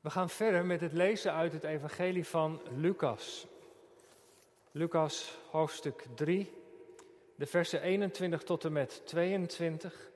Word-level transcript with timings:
We 0.00 0.10
gaan 0.10 0.30
verder 0.30 0.64
met 0.64 0.80
het 0.80 0.92
lezen 0.92 1.32
uit 1.32 1.52
het 1.52 1.64
Evangelie 1.64 2.26
van 2.26 2.60
Lucas. 2.76 3.46
Lucas 4.70 5.38
hoofdstuk 5.50 6.06
3, 6.14 6.52
de 7.34 7.46
versen 7.46 7.82
21 7.82 8.42
tot 8.42 8.64
en 8.64 8.72
met 8.72 9.06
22 9.06 10.10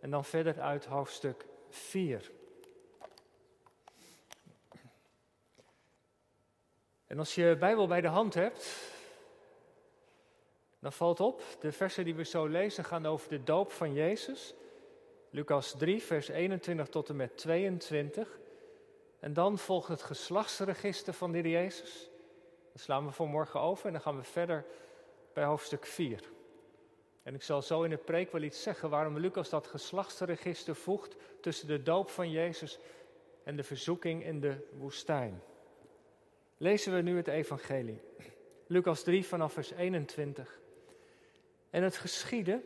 en 0.00 0.10
dan 0.10 0.24
verder 0.24 0.60
uit 0.60 0.84
hoofdstuk 0.84 1.46
4. 1.68 2.30
En 7.06 7.18
als 7.18 7.34
je 7.34 7.56
Bijbel 7.58 7.86
bij 7.86 8.00
de 8.00 8.08
hand 8.08 8.34
hebt, 8.34 8.92
dan 10.78 10.92
valt 10.92 11.20
op, 11.20 11.42
de 11.60 11.72
versen 11.72 12.04
die 12.04 12.14
we 12.14 12.24
zo 12.24 12.46
lezen 12.46 12.84
gaan 12.84 13.06
over 13.06 13.28
de 13.28 13.42
doop 13.42 13.72
van 13.72 13.92
Jezus. 13.92 14.54
Lucas 15.30 15.74
3, 15.78 16.02
vers 16.02 16.28
21 16.28 16.88
tot 16.88 17.08
en 17.08 17.16
met 17.16 17.36
22. 17.36 18.38
En 19.20 19.32
dan 19.32 19.58
volgt 19.58 19.88
het 19.88 20.02
geslachtsregister 20.02 21.12
van 21.12 21.32
de 21.32 21.50
Jezus. 21.50 22.10
Dat 22.72 22.82
slaan 22.82 23.06
we 23.06 23.12
voor 23.12 23.28
morgen 23.28 23.60
over 23.60 23.86
en 23.86 23.92
dan 23.92 24.00
gaan 24.00 24.16
we 24.16 24.22
verder 24.22 24.64
bij 25.32 25.44
hoofdstuk 25.44 25.86
4. 25.86 26.22
En 27.22 27.34
ik 27.34 27.42
zal 27.42 27.62
zo 27.62 27.82
in 27.82 27.90
de 27.90 27.96
preek 27.96 28.32
wel 28.32 28.42
iets 28.42 28.62
zeggen 28.62 28.90
waarom 28.90 29.18
Lucas 29.18 29.50
dat 29.50 29.66
geslachtsregister 29.66 30.74
voegt 30.74 31.16
tussen 31.40 31.66
de 31.66 31.82
doop 31.82 32.10
van 32.10 32.30
Jezus 32.30 32.78
en 33.44 33.56
de 33.56 33.62
verzoeking 33.62 34.24
in 34.24 34.40
de 34.40 34.68
woestijn. 34.78 35.42
Lezen 36.56 36.94
we 36.94 37.00
nu 37.00 37.16
het 37.16 37.28
evangelie. 37.28 38.00
Lucas 38.66 39.02
3 39.02 39.26
vanaf 39.26 39.52
vers 39.52 39.70
21. 39.70 40.60
En 41.70 41.82
het 41.82 41.96
geschiedde 41.96 42.62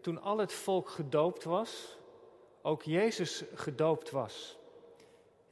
toen 0.00 0.20
al 0.20 0.38
het 0.38 0.52
volk 0.52 0.88
gedoopt 0.88 1.44
was, 1.44 1.98
ook 2.62 2.82
Jezus 2.82 3.44
gedoopt 3.54 4.10
was. 4.10 4.58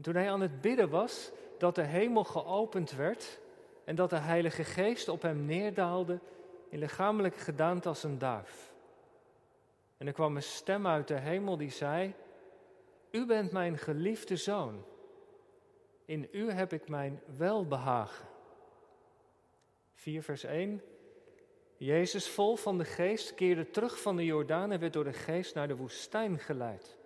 En 0.01 0.07
toen 0.07 0.15
hij 0.15 0.31
aan 0.31 0.41
het 0.41 0.61
bidden 0.61 0.91
was, 0.91 1.31
dat 1.59 1.75
de 1.75 1.83
hemel 1.83 2.25
geopend 2.25 2.91
werd 2.91 3.41
en 3.85 3.95
dat 3.95 4.11
de 4.11 4.17
Heilige 4.17 4.65
Geest 4.65 5.09
op 5.09 5.23
hem 5.23 5.45
neerdaalde 5.45 6.19
in 6.69 6.79
lichamelijke 6.79 7.39
gedaante 7.39 7.89
als 7.89 8.03
een 8.03 8.19
duif. 8.19 8.73
En 9.97 10.07
er 10.07 10.13
kwam 10.13 10.37
een 10.37 10.43
stem 10.43 10.87
uit 10.87 11.09
de 11.09 11.19
hemel 11.19 11.57
die 11.57 11.71
zei: 11.71 12.15
U 13.11 13.27
bent 13.27 13.53
mijn 13.53 13.79
geliefde 13.79 14.37
zoon. 14.37 14.85
In 16.05 16.29
u 16.33 16.51
heb 16.51 16.73
ik 16.73 16.89
mijn 16.89 17.21
welbehagen. 17.37 18.27
4 19.95 20.23
vers 20.23 20.45
1. 20.45 20.83
Jezus, 21.77 22.29
vol 22.29 22.57
van 22.57 22.79
de 22.79 22.85
geest, 22.85 23.35
keerde 23.35 23.71
terug 23.71 24.01
van 24.01 24.17
de 24.17 24.25
Jordaan 24.25 24.73
en 24.73 24.81
werd 24.81 24.93
door 24.93 25.05
de 25.05 25.13
geest 25.13 25.55
naar 25.55 25.69
de 25.69 25.77
woestijn 25.77 26.39
geleid, 26.39 26.97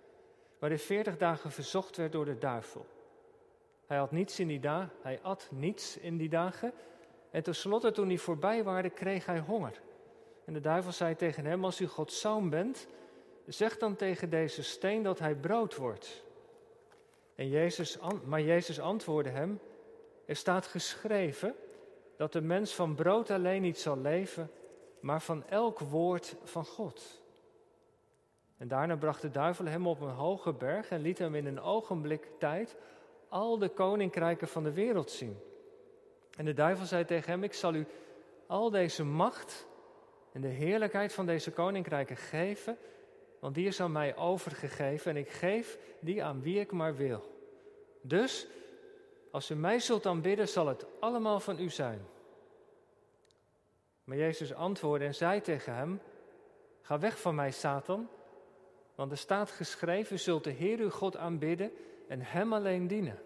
waar 0.59 0.69
hij 0.69 0.79
veertig 0.79 1.17
dagen 1.17 1.51
verzocht 1.51 1.97
werd 1.97 2.11
door 2.11 2.25
de 2.25 2.37
duivel. 2.37 2.85
Hij 3.87 3.97
had 3.97 4.11
niets 4.11 4.39
in 4.39 4.47
die 4.47 4.59
dagen, 4.59 4.91
hij 5.01 5.19
at 5.21 5.47
niets 5.51 5.97
in 5.97 6.17
die 6.17 6.29
dagen. 6.29 6.73
En 7.31 7.43
tenslotte, 7.43 7.91
toen 7.91 8.07
die 8.07 8.19
voorbij 8.19 8.63
waren, 8.63 8.93
kreeg 8.93 9.25
hij 9.25 9.39
honger. 9.39 9.81
En 10.45 10.53
de 10.53 10.59
duivel 10.59 10.91
zei 10.91 11.15
tegen 11.15 11.45
hem: 11.45 11.65
Als 11.65 11.81
u 11.81 11.87
Gods 11.87 12.19
zoon 12.19 12.49
bent, 12.49 12.87
zeg 13.45 13.77
dan 13.77 13.95
tegen 13.95 14.29
deze 14.29 14.63
steen 14.63 15.03
dat 15.03 15.19
hij 15.19 15.35
brood 15.35 15.75
wordt. 15.75 16.23
En 17.35 17.49
Jezus, 17.49 17.97
maar 18.25 18.41
Jezus 18.41 18.79
antwoordde 18.79 19.31
hem: 19.31 19.59
Er 20.25 20.35
staat 20.35 20.67
geschreven 20.67 21.55
dat 22.17 22.33
de 22.33 22.41
mens 22.41 22.73
van 22.73 22.95
brood 22.95 23.29
alleen 23.29 23.61
niet 23.61 23.79
zal 23.79 23.97
leven, 23.97 24.51
maar 24.99 25.21
van 25.21 25.47
elk 25.47 25.79
woord 25.79 26.35
van 26.43 26.65
God. 26.65 27.23
En 28.57 28.67
daarna 28.67 28.95
bracht 28.95 29.21
de 29.21 29.31
duivel 29.31 29.65
hem 29.65 29.87
op 29.87 30.01
een 30.01 30.09
hoge 30.09 30.53
berg 30.53 30.89
en 30.89 31.01
liet 31.01 31.17
hem 31.17 31.35
in 31.35 31.45
een 31.45 31.61
ogenblik 31.61 32.27
tijd 32.39 32.75
al 33.35 33.57
de 33.57 33.69
koninkrijken 33.69 34.47
van 34.47 34.63
de 34.63 34.73
wereld 34.73 35.11
zien. 35.11 35.37
En 36.37 36.45
de 36.45 36.53
duivel 36.53 36.85
zei 36.85 37.05
tegen 37.05 37.31
hem: 37.31 37.43
Ik 37.43 37.53
zal 37.53 37.73
u 37.73 37.87
al 38.47 38.69
deze 38.69 39.03
macht 39.03 39.67
en 40.31 40.41
de 40.41 40.47
heerlijkheid 40.47 41.13
van 41.13 41.25
deze 41.25 41.51
koninkrijken 41.51 42.17
geven, 42.17 42.77
want 43.39 43.55
die 43.55 43.67
is 43.67 43.79
aan 43.79 43.91
mij 43.91 44.15
overgegeven 44.15 45.11
en 45.11 45.17
ik 45.17 45.29
geef 45.29 45.77
die 45.99 46.23
aan 46.23 46.41
wie 46.41 46.59
ik 46.59 46.71
maar 46.71 46.95
wil. 46.95 47.23
Dus, 48.01 48.47
als 49.31 49.49
u 49.49 49.55
mij 49.55 49.79
zult 49.79 50.05
aanbidden, 50.05 50.47
zal 50.47 50.67
het 50.67 50.85
allemaal 50.99 51.39
van 51.39 51.59
u 51.59 51.69
zijn. 51.69 52.05
Maar 54.03 54.17
Jezus 54.17 54.53
antwoordde 54.53 55.05
en 55.05 55.15
zei 55.15 55.41
tegen 55.41 55.75
hem: 55.75 56.01
Ga 56.81 56.99
weg 56.99 57.19
van 57.19 57.35
mij, 57.35 57.51
Satan, 57.51 58.09
want 58.95 59.11
er 59.11 59.17
staat 59.17 59.51
geschreven: 59.51 60.15
U 60.15 60.19
zult 60.19 60.43
de 60.43 60.51
Heer 60.51 60.79
uw 60.79 60.89
God 60.89 61.17
aanbidden 61.17 61.71
en 62.07 62.21
Hem 62.21 62.53
alleen 62.53 62.87
dienen. 62.87 63.19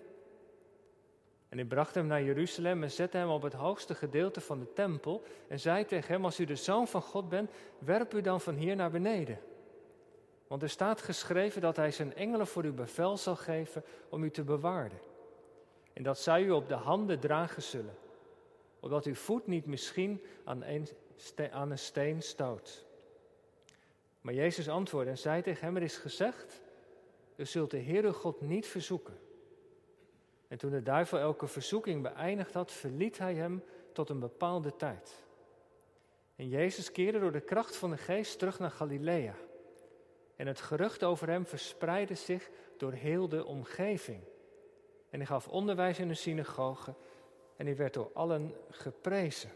En 1.50 1.58
hij 1.58 1.66
bracht 1.66 1.96
hem 1.96 2.08
naar 2.08 2.24
Jeruzalem 2.24 2.84
en 2.84 2.92
zette 2.92 3.18
hem 3.18 3.30
op 3.30 3.42
het 3.42 3.54
hoogste 3.54 3.96
gedeelte 3.96 4.42
van 4.42 4.60
de 4.60 4.74
tempel 4.74 5.24
en 5.48 5.60
zei 5.60 5.86
tegen 5.86 6.14
hem, 6.14 6.26
als 6.26 6.40
u 6.40 6.46
de 6.46 6.56
zoon 6.56 6.88
van 6.88 7.02
God 7.02 7.30
bent, 7.30 7.52
werp 7.80 8.14
u 8.14 8.22
dan 8.22 8.42
van 8.42 8.56
hier 8.56 8.76
naar 8.76 8.92
beneden. 8.92 9.40
Want 10.48 10.62
er 10.62 10.70
staat 10.70 11.02
geschreven 11.02 11.62
dat 11.62 11.76
hij 11.76 11.92
zijn 11.92 12.16
engelen 12.16 12.48
voor 12.48 12.66
u 12.66 12.72
bevel 12.72 13.18
zal 13.18 13.36
geven 13.36 13.84
om 14.10 14.24
u 14.24 14.32
te 14.32 14.44
bewaarden. 14.44 15.00
En 15.94 16.04
dat 16.04 16.20
zij 16.20 16.44
u 16.44 16.52
op 16.52 16.68
de 16.68 16.74
handen 16.74 17.20
dragen 17.20 17.62
zullen, 17.62 17.98
opdat 18.80 19.06
uw 19.06 19.16
voet 19.16 19.48
niet 19.48 19.66
misschien 19.66 20.22
aan 20.44 20.64
een, 20.64 20.88
aan 21.52 21.72
een 21.72 21.80
steen 21.80 22.22
stoot. 22.22 22.86
Maar 24.22 24.34
Jezus 24.34 24.70
antwoordde 24.70 25.12
en 25.12 25.18
zei 25.18 25.42
tegen 25.42 25.66
hem, 25.66 25.76
er 25.76 25.82
is 25.82 25.98
gezegd, 25.98 26.62
u 27.40 27.46
zult 27.46 27.72
de 27.72 27.80
Heere 27.80 28.14
God 28.14 28.42
niet 28.42 28.68
verzoeken. 28.68 29.20
En 30.48 30.58
toen 30.58 30.72
de 30.72 30.82
duivel 30.82 31.18
elke 31.18 31.48
verzoeking 31.48 32.04
beëindigd 32.04 32.54
had, 32.54 32.72
verliet 32.72 33.18
hij 33.18 33.36
hem 33.36 33.64
tot 33.94 34.10
een 34.10 34.20
bepaalde 34.20 34.76
tijd. 34.76 35.24
En 36.36 36.50
Jezus 36.50 36.92
keerde 36.92 37.20
door 37.20 37.32
de 37.32 37.40
kracht 37.42 37.76
van 37.76 37.90
de 37.90 37.98
geest 37.98 38.40
terug 38.40 38.60
naar 38.60 38.72
Galilea. 38.72 39.36
En 40.36 40.48
het 40.48 40.62
gerucht 40.62 41.04
over 41.04 41.30
hem 41.30 41.46
verspreidde 41.46 42.16
zich 42.16 42.50
door 42.78 42.92
heel 42.92 43.30
de 43.30 43.46
omgeving. 43.46 44.24
En 45.10 45.18
hij 45.18 45.26
gaf 45.26 45.48
onderwijs 45.48 46.00
in 46.00 46.08
de 46.08 46.14
synagoge 46.14 46.94
en 47.56 47.66
hij 47.66 47.76
werd 47.76 47.94
door 47.94 48.12
allen 48.14 48.56
geprezen. 48.70 49.50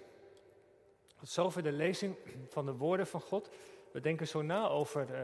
Tot 1.20 1.30
zover 1.30 1.64
de 1.64 1.72
lezing 1.72 2.16
van 2.48 2.66
de 2.66 2.76
woorden 2.76 3.08
van 3.08 3.22
God. 3.22 3.50
We 3.92 4.00
denken 4.00 4.28
zo 4.28 4.42
na 4.42 4.68
over 4.68 5.10
uh, 5.12 5.20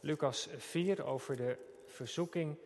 Lucas 0.00 0.48
4, 0.56 1.04
over 1.04 1.36
de 1.36 1.74
verzoeking 1.96 2.56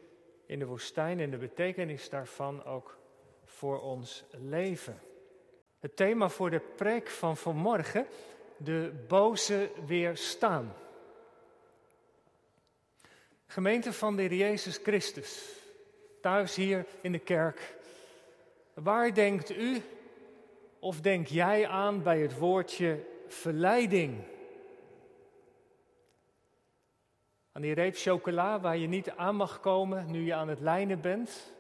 in 0.47 0.59
de 0.59 0.67
woestijn 0.67 1.21
en 1.21 1.31
de 1.31 1.37
betekenis 1.37 2.09
daarvan 2.09 2.65
ook 2.65 2.99
voor 3.45 3.81
ons 3.81 4.25
leven. 4.31 5.01
Het 5.79 5.97
thema 5.97 6.29
voor 6.29 6.51
de 6.51 6.61
preek 6.61 7.09
van 7.09 7.37
vanmorgen, 7.37 8.07
de 8.57 8.93
boze 9.09 9.71
weerstaan. 9.87 10.75
Gemeente 13.47 13.93
van 13.93 14.17
de 14.17 14.23
Heer 14.23 14.35
Jezus 14.35 14.77
Christus, 14.77 15.53
thuis 16.21 16.55
hier 16.55 16.87
in 17.01 17.13
de 17.13 17.19
kerk. 17.19 17.75
Waar 18.75 19.15
denkt 19.15 19.51
u 19.51 19.83
of 20.79 21.01
denk 21.01 21.27
jij 21.27 21.69
aan 21.69 22.03
bij 22.03 22.21
het 22.21 22.39
woordje 22.39 23.05
verleiding? 23.27 24.25
Aan 27.53 27.63
die 27.63 27.75
reep 27.75 27.97
chocola 27.97 28.61
waar 28.61 28.77
je 28.77 28.87
niet 28.87 29.11
aan 29.11 29.37
mag 29.37 29.61
komen 29.61 30.11
nu 30.11 30.25
je 30.25 30.35
aan 30.35 30.49
het 30.49 30.61
lijnen 30.61 31.01
bent. 31.01 31.53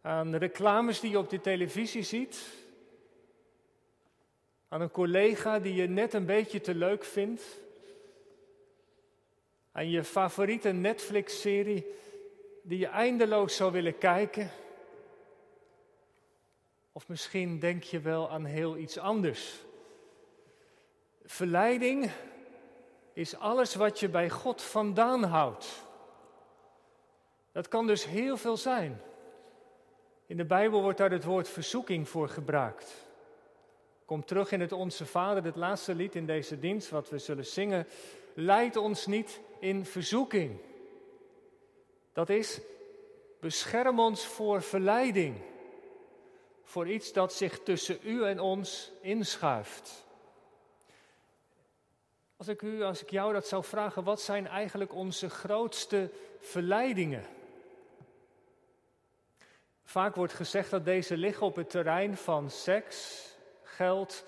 Aan 0.00 0.34
reclames 0.34 1.00
die 1.00 1.10
je 1.10 1.18
op 1.18 1.30
de 1.30 1.40
televisie 1.40 2.02
ziet. 2.02 2.48
Aan 4.68 4.80
een 4.80 4.90
collega 4.90 5.58
die 5.58 5.74
je 5.74 5.88
net 5.88 6.12
een 6.12 6.26
beetje 6.26 6.60
te 6.60 6.74
leuk 6.74 7.04
vindt. 7.04 7.42
Aan 9.72 9.90
je 9.90 10.04
favoriete 10.04 10.70
Netflix-serie 10.72 11.86
die 12.62 12.78
je 12.78 12.86
eindeloos 12.86 13.56
zou 13.56 13.72
willen 13.72 13.98
kijken. 13.98 14.50
Of 16.92 17.08
misschien 17.08 17.58
denk 17.58 17.82
je 17.82 18.00
wel 18.00 18.30
aan 18.30 18.44
heel 18.44 18.76
iets 18.76 18.98
anders. 18.98 19.64
Verleiding 21.24 22.10
is 23.18 23.36
alles 23.36 23.74
wat 23.74 24.00
je 24.00 24.08
bij 24.08 24.30
God 24.30 24.62
vandaan 24.62 25.22
houdt. 25.22 25.82
Dat 27.52 27.68
kan 27.68 27.86
dus 27.86 28.04
heel 28.04 28.36
veel 28.36 28.56
zijn. 28.56 29.00
In 30.26 30.36
de 30.36 30.44
Bijbel 30.44 30.82
wordt 30.82 30.98
daar 30.98 31.10
het 31.10 31.24
woord 31.24 31.48
verzoeking 31.48 32.08
voor 32.08 32.28
gebruikt. 32.28 33.06
Kom 34.04 34.24
terug 34.24 34.52
in 34.52 34.60
het 34.60 34.72
Onze 34.72 35.06
Vader, 35.06 35.44
het 35.44 35.56
laatste 35.56 35.94
lied 35.94 36.14
in 36.14 36.26
deze 36.26 36.58
dienst, 36.58 36.90
wat 36.90 37.08
we 37.08 37.18
zullen 37.18 37.46
zingen. 37.46 37.86
Leid 38.34 38.76
ons 38.76 39.06
niet 39.06 39.40
in 39.58 39.84
verzoeking. 39.84 40.60
Dat 42.12 42.28
is, 42.28 42.60
bescherm 43.40 44.00
ons 44.00 44.26
voor 44.26 44.62
verleiding. 44.62 45.36
Voor 46.62 46.88
iets 46.88 47.12
dat 47.12 47.32
zich 47.32 47.62
tussen 47.62 47.98
u 48.02 48.24
en 48.24 48.40
ons 48.40 48.92
inschuift. 49.00 50.06
Als 52.38 52.48
ik 52.48 52.62
u, 52.62 52.82
als 52.82 53.02
ik 53.02 53.10
jou 53.10 53.32
dat 53.32 53.46
zou 53.46 53.64
vragen, 53.64 54.04
wat 54.04 54.20
zijn 54.20 54.46
eigenlijk 54.46 54.94
onze 54.94 55.30
grootste 55.30 56.10
verleidingen? 56.40 57.24
Vaak 59.84 60.14
wordt 60.14 60.32
gezegd 60.32 60.70
dat 60.70 60.84
deze 60.84 61.16
liggen 61.16 61.46
op 61.46 61.56
het 61.56 61.70
terrein 61.70 62.16
van 62.16 62.50
seks, 62.50 63.26
geld 63.62 64.24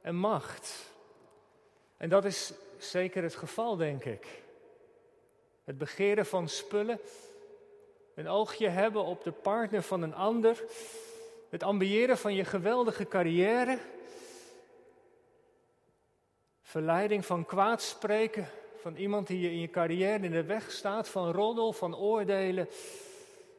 en 0.00 0.14
macht. 0.14 0.92
En 1.96 2.08
dat 2.08 2.24
is 2.24 2.52
zeker 2.78 3.22
het 3.22 3.34
geval, 3.34 3.76
denk 3.76 4.04
ik. 4.04 4.42
Het 5.64 5.78
begeren 5.78 6.26
van 6.26 6.48
spullen, 6.48 7.00
een 8.14 8.28
oogje 8.28 8.68
hebben 8.68 9.04
op 9.04 9.24
de 9.24 9.32
partner 9.32 9.82
van 9.82 10.02
een 10.02 10.14
ander, 10.14 10.64
het 11.48 11.62
ambiëren 11.62 12.18
van 12.18 12.34
je 12.34 12.44
geweldige 12.44 13.08
carrière, 13.08 13.78
verleiding 16.70 17.26
van 17.26 17.44
kwaad 17.44 17.82
spreken 17.82 18.48
van 18.76 18.96
iemand 18.96 19.26
die 19.26 19.40
je 19.40 19.50
in 19.50 19.60
je 19.60 19.70
carrière 19.70 20.24
in 20.24 20.30
de 20.30 20.44
weg 20.44 20.70
staat, 20.70 21.08
van 21.08 21.32
roddel, 21.32 21.72
van 21.72 21.96
oordelen. 21.96 22.68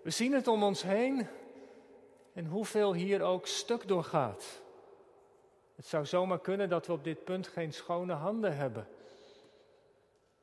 We 0.01 0.09
zien 0.09 0.33
het 0.33 0.47
om 0.47 0.63
ons 0.63 0.81
heen 0.81 1.27
en 2.33 2.45
hoeveel 2.45 2.93
hier 2.93 3.21
ook 3.21 3.47
stuk 3.47 3.87
doorgaat. 3.87 4.61
Het 5.75 5.85
zou 5.85 6.05
zomaar 6.05 6.39
kunnen 6.39 6.69
dat 6.69 6.87
we 6.87 6.93
op 6.93 7.03
dit 7.03 7.23
punt 7.23 7.47
geen 7.47 7.73
schone 7.73 8.13
handen 8.13 8.55
hebben. 8.55 8.87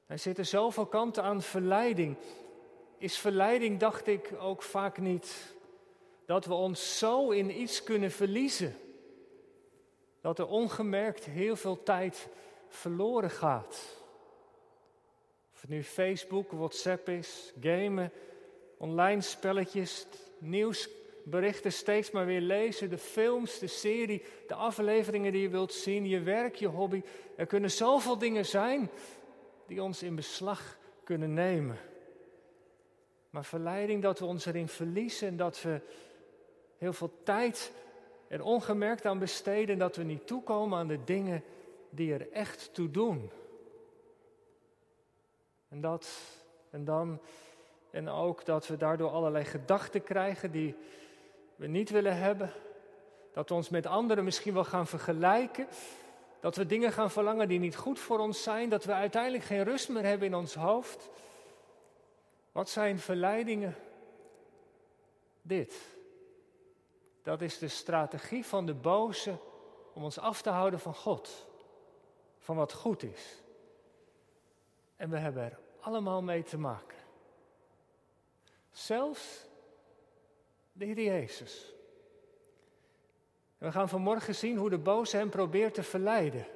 Er 0.07 0.19
zitten 0.19 0.47
zoveel 0.47 0.87
kanten 0.87 1.23
aan 1.23 1.43
verleiding. 1.43 2.17
Is 2.99 3.19
verleiding, 3.19 3.79
dacht 3.79 4.07
ik, 4.07 4.33
ook 4.41 4.63
vaak 4.63 4.99
niet 4.99 5.55
dat 6.27 6.45
we 6.45 6.55
ons 6.55 6.99
zo 6.99 7.31
in 7.31 7.61
iets 7.61 7.83
kunnen 7.83 8.11
verliezen. 8.11 8.77
Dat 10.21 10.39
er 10.39 10.47
ongemerkt 10.47 11.25
heel 11.25 11.57
veel 11.57 11.83
tijd 11.83 12.29
verloren 12.69 13.31
gaat. 13.31 13.97
Of 15.55 15.61
het 15.61 15.71
nu 15.71 15.83
Facebook, 15.83 16.51
WhatsApp 16.51 17.09
is, 17.09 17.53
gamen, 17.61 18.13
online 18.77 19.21
spelletjes, 19.21 20.07
nieuwsberichten 20.39 21.73
steeds 21.73 22.11
maar 22.11 22.27
weer 22.27 22.41
lezen, 22.41 22.91
de 22.91 22.99
films, 22.99 23.59
de 23.59 23.67
serie, 23.67 24.23
de 24.47 24.55
afleveringen 24.55 25.33
die 25.33 25.43
je 25.43 25.49
wilt 25.49 25.73
zien, 25.73 26.07
je 26.07 26.21
werk, 26.21 26.55
je 26.55 26.67
hobby. 26.67 27.03
Er 27.37 27.47
kunnen 27.47 27.71
zoveel 27.71 28.19
dingen 28.19 28.47
zijn 28.47 28.91
die 29.67 29.83
ons 29.83 30.03
in 30.03 30.15
beslag 30.15 30.79
kunnen 31.05 31.35
nemen. 31.35 31.79
Maar 33.31 33.45
verleiding 33.45 34.03
dat 34.03 34.19
we 34.19 34.25
ons 34.25 34.47
erin 34.47 34.69
verliezen 34.69 35.29
en 35.29 35.37
dat 35.37 35.63
we 35.63 35.81
heel 36.77 36.93
veel 36.93 37.13
tijd 37.23 37.73
er 38.29 38.43
ongemerkt 38.43 39.07
aan 39.07 39.19
besteden 39.19 39.69
en 39.69 39.79
dat 39.79 39.97
we 39.97 40.03
niet 40.03 40.27
toekomen 40.27 40.79
aan 40.79 40.89
de 40.89 41.05
dingen 41.05 41.43
die 41.91 42.13
er 42.13 42.33
echt 42.33 42.75
toe 42.75 42.91
doen. 42.91 43.31
En 45.69 45.81
dat 45.81 46.09
en 46.71 46.85
dan 46.85 47.21
en 47.91 48.09
ook 48.09 48.45
dat 48.45 48.67
we 48.67 48.77
daardoor 48.77 49.11
allerlei 49.11 49.45
gedachten 49.45 50.03
krijgen 50.03 50.51
die 50.51 50.77
we 51.57 51.67
niet 51.67 51.91
willen 51.91 52.17
hebben. 52.17 52.53
Dat 53.33 53.49
we 53.49 53.55
ons 53.55 53.69
met 53.69 53.87
anderen 53.87 54.25
misschien 54.25 54.55
wel 54.55 54.65
gaan 54.65 54.87
vergelijken. 54.87 55.67
Dat 56.41 56.57
we 56.57 56.67
dingen 56.67 56.93
gaan 56.93 57.11
verlangen 57.11 57.49
die 57.49 57.59
niet 57.59 57.77
goed 57.77 57.99
voor 57.99 58.19
ons 58.19 58.43
zijn. 58.43 58.69
Dat 58.69 58.85
we 58.85 58.93
uiteindelijk 58.93 59.45
geen 59.45 59.65
rust 59.65 59.89
meer 59.89 60.05
hebben 60.05 60.27
in 60.27 60.35
ons 60.35 60.55
hoofd. 60.55 61.09
Wat 62.53 62.69
zijn 62.69 62.99
verleidingen? 62.99 63.77
Dit. 65.43 65.75
Dat 67.23 67.43
is 67.43 67.59
de 67.59 67.69
strategie 67.69 68.47
van 68.47 68.67
de 68.67 68.75
boze 68.75 69.37
om 69.95 70.05
ons 70.05 70.19
af 70.19 70.43
te 70.43 70.51
houden 70.51 70.81
van 70.81 70.95
God. 70.95 71.48
Van 72.49 72.57
wat 72.57 72.73
goed 72.73 73.03
is. 73.03 73.43
En 74.97 75.11
we 75.11 75.17
hebben 75.17 75.43
er 75.43 75.59
allemaal 75.81 76.23
mee 76.23 76.43
te 76.43 76.59
maken. 76.59 76.99
Zelfs 78.71 79.47
de 80.73 80.85
Heer 80.85 81.01
Jezus. 81.01 81.75
En 83.59 83.67
we 83.67 83.73
gaan 83.73 83.89
vanmorgen 83.89 84.35
zien 84.35 84.57
hoe 84.57 84.71
de 84.71 84.79
boze 84.79 85.17
hem 85.17 85.31
probeert 85.31 85.75
te 85.75 85.83
verleiden. 85.83 86.47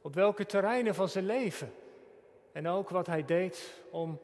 Op 0.00 0.14
welke 0.14 0.46
terreinen 0.46 0.94
van 0.94 1.08
zijn 1.08 1.26
leven. 1.26 1.74
En 2.52 2.68
ook 2.68 2.88
wat 2.88 3.06
hij 3.06 3.24
deed 3.24 3.82
om 3.90 4.20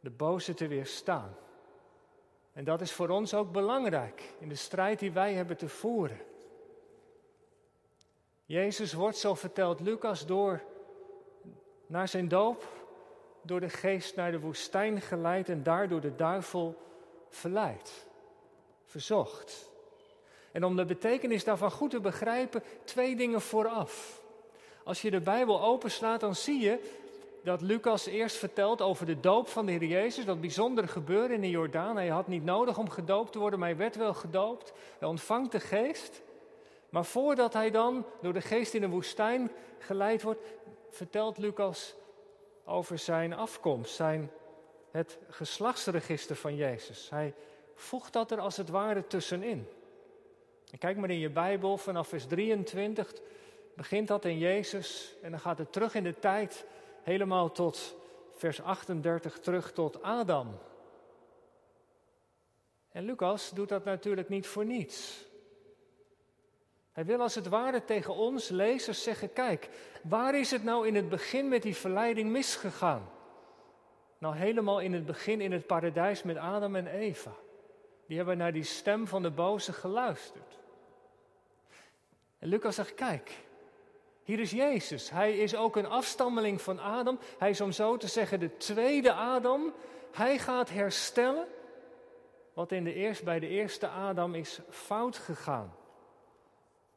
de 0.00 0.10
boze 0.10 0.54
te 0.54 0.66
weerstaan. 0.66 1.36
En 2.52 2.64
dat 2.64 2.80
is 2.80 2.92
voor 2.92 3.08
ons 3.08 3.34
ook 3.34 3.52
belangrijk 3.52 4.34
in 4.38 4.48
de 4.48 4.54
strijd 4.54 4.98
die 4.98 5.12
wij 5.12 5.34
hebben 5.34 5.56
te 5.56 5.68
voeren. 5.68 6.20
Jezus 8.52 8.92
wordt, 8.92 9.16
zo 9.16 9.34
vertelt 9.34 9.80
Lucas, 9.80 10.26
door 10.26 10.62
naar 11.86 12.08
zijn 12.08 12.28
doop, 12.28 12.64
door 13.42 13.60
de 13.60 13.68
geest 13.68 14.16
naar 14.16 14.30
de 14.30 14.40
woestijn 14.40 15.00
geleid 15.00 15.48
en 15.48 15.62
daardoor 15.62 16.00
de 16.00 16.14
duivel 16.14 16.76
verleid, 17.28 18.06
verzocht. 18.84 19.70
En 20.50 20.64
om 20.64 20.76
de 20.76 20.84
betekenis 20.84 21.44
daarvan 21.44 21.70
goed 21.70 21.90
te 21.90 22.00
begrijpen, 22.00 22.62
twee 22.84 23.16
dingen 23.16 23.40
vooraf. 23.40 24.22
Als 24.84 25.02
je 25.02 25.10
de 25.10 25.20
Bijbel 25.20 25.62
openslaat, 25.62 26.20
dan 26.20 26.34
zie 26.34 26.60
je 26.60 26.78
dat 27.42 27.60
Lucas 27.60 28.06
eerst 28.06 28.36
vertelt 28.36 28.80
over 28.80 29.06
de 29.06 29.20
doop 29.20 29.48
van 29.48 29.66
de 29.66 29.72
Heer 29.72 29.84
Jezus, 29.84 30.24
dat 30.24 30.40
bijzondere 30.40 30.88
gebeuren 30.88 31.30
in 31.30 31.40
de 31.40 31.50
Jordaan. 31.50 31.96
Hij 31.96 32.08
had 32.08 32.28
niet 32.28 32.44
nodig 32.44 32.78
om 32.78 32.90
gedoopt 32.90 33.32
te 33.32 33.38
worden, 33.38 33.58
maar 33.58 33.68
hij 33.68 33.78
werd 33.78 33.96
wel 33.96 34.14
gedoopt. 34.14 34.72
Hij 34.98 35.08
ontvangt 35.08 35.52
de 35.52 35.60
geest. 35.60 36.22
Maar 36.92 37.04
voordat 37.04 37.52
hij 37.52 37.70
dan 37.70 38.06
door 38.20 38.32
de 38.32 38.40
geest 38.40 38.74
in 38.74 38.80
de 38.80 38.88
woestijn 38.88 39.50
geleid 39.78 40.22
wordt, 40.22 40.40
vertelt 40.88 41.38
Lucas 41.38 41.94
over 42.64 42.98
zijn 42.98 43.32
afkomst, 43.32 43.94
zijn, 43.94 44.30
het 44.90 45.18
geslachtsregister 45.28 46.36
van 46.36 46.56
Jezus. 46.56 47.10
Hij 47.10 47.34
voegt 47.74 48.12
dat 48.12 48.30
er 48.30 48.40
als 48.40 48.56
het 48.56 48.68
ware 48.68 49.06
tussenin. 49.06 49.68
En 50.70 50.78
kijk 50.78 50.96
maar 50.96 51.10
in 51.10 51.18
je 51.18 51.30
Bijbel, 51.30 51.76
vanaf 51.76 52.08
vers 52.08 52.26
23 52.26 53.12
begint 53.76 54.08
dat 54.08 54.24
in 54.24 54.38
Jezus 54.38 55.14
en 55.22 55.30
dan 55.30 55.40
gaat 55.40 55.58
het 55.58 55.72
terug 55.72 55.94
in 55.94 56.04
de 56.04 56.18
tijd 56.18 56.64
helemaal 57.02 57.52
tot 57.52 57.96
vers 58.32 58.62
38 58.62 59.38
terug 59.38 59.72
tot 59.72 60.02
Adam. 60.02 60.58
En 62.88 63.04
Lucas 63.04 63.50
doet 63.50 63.68
dat 63.68 63.84
natuurlijk 63.84 64.28
niet 64.28 64.46
voor 64.46 64.64
niets. 64.64 65.30
Hij 66.92 67.04
wil 67.04 67.20
als 67.20 67.34
het 67.34 67.48
ware 67.48 67.84
tegen 67.84 68.14
ons 68.14 68.48
lezers 68.48 69.02
zeggen: 69.02 69.32
kijk, 69.32 69.68
waar 70.02 70.34
is 70.34 70.50
het 70.50 70.64
nou 70.64 70.86
in 70.86 70.94
het 70.94 71.08
begin 71.08 71.48
met 71.48 71.62
die 71.62 71.76
verleiding 71.76 72.30
misgegaan? 72.30 73.10
Nou, 74.18 74.36
helemaal 74.36 74.80
in 74.80 74.92
het 74.92 75.06
begin 75.06 75.40
in 75.40 75.52
het 75.52 75.66
paradijs 75.66 76.22
met 76.22 76.36
Adam 76.36 76.76
en 76.76 76.86
Eva. 76.86 77.32
Die 78.06 78.16
hebben 78.16 78.38
naar 78.38 78.52
die 78.52 78.64
stem 78.64 79.06
van 79.06 79.22
de 79.22 79.30
boze 79.30 79.72
geluisterd. 79.72 80.58
En 82.38 82.48
Lucas 82.48 82.74
zegt: 82.74 82.94
kijk, 82.94 83.30
hier 84.22 84.38
is 84.38 84.50
Jezus. 84.50 85.10
Hij 85.10 85.36
is 85.36 85.56
ook 85.56 85.76
een 85.76 85.86
afstammeling 85.86 86.60
van 86.60 86.80
Adam. 86.80 87.18
Hij 87.38 87.50
is 87.50 87.60
om 87.60 87.72
zo 87.72 87.96
te 87.96 88.08
zeggen 88.08 88.40
de 88.40 88.56
tweede 88.56 89.12
Adam. 89.12 89.72
Hij 90.12 90.38
gaat 90.38 90.70
herstellen 90.70 91.46
wat 92.52 92.72
in 92.72 92.84
de 92.84 92.94
eerst, 92.94 93.24
bij 93.24 93.38
de 93.38 93.48
eerste 93.48 93.88
Adam 93.88 94.34
is 94.34 94.60
fout 94.70 95.16
gegaan. 95.16 95.74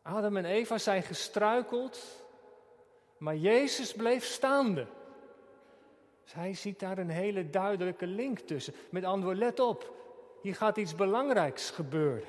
Adam 0.06 0.38
en 0.38 0.46
Eva 0.46 0.78
zijn 0.78 1.04
gestruikeld, 1.04 2.26
maar 3.18 3.36
Jezus 3.36 3.94
bleef 3.94 4.24
staande. 4.26 4.88
Dus 6.24 6.34
hij 6.34 6.54
ziet 6.54 6.80
daar 6.80 6.98
een 6.98 7.10
hele 7.10 7.50
duidelijke 7.50 8.08
link 8.08 8.40
tussen. 8.40 8.74
Met 8.90 9.04
andere 9.04 9.36
let 9.36 9.60
op, 9.60 9.94
hier 10.42 10.56
gaat 10.56 10.78
iets 10.78 10.96
belangrijks 10.96 11.70
gebeuren. 11.70 12.28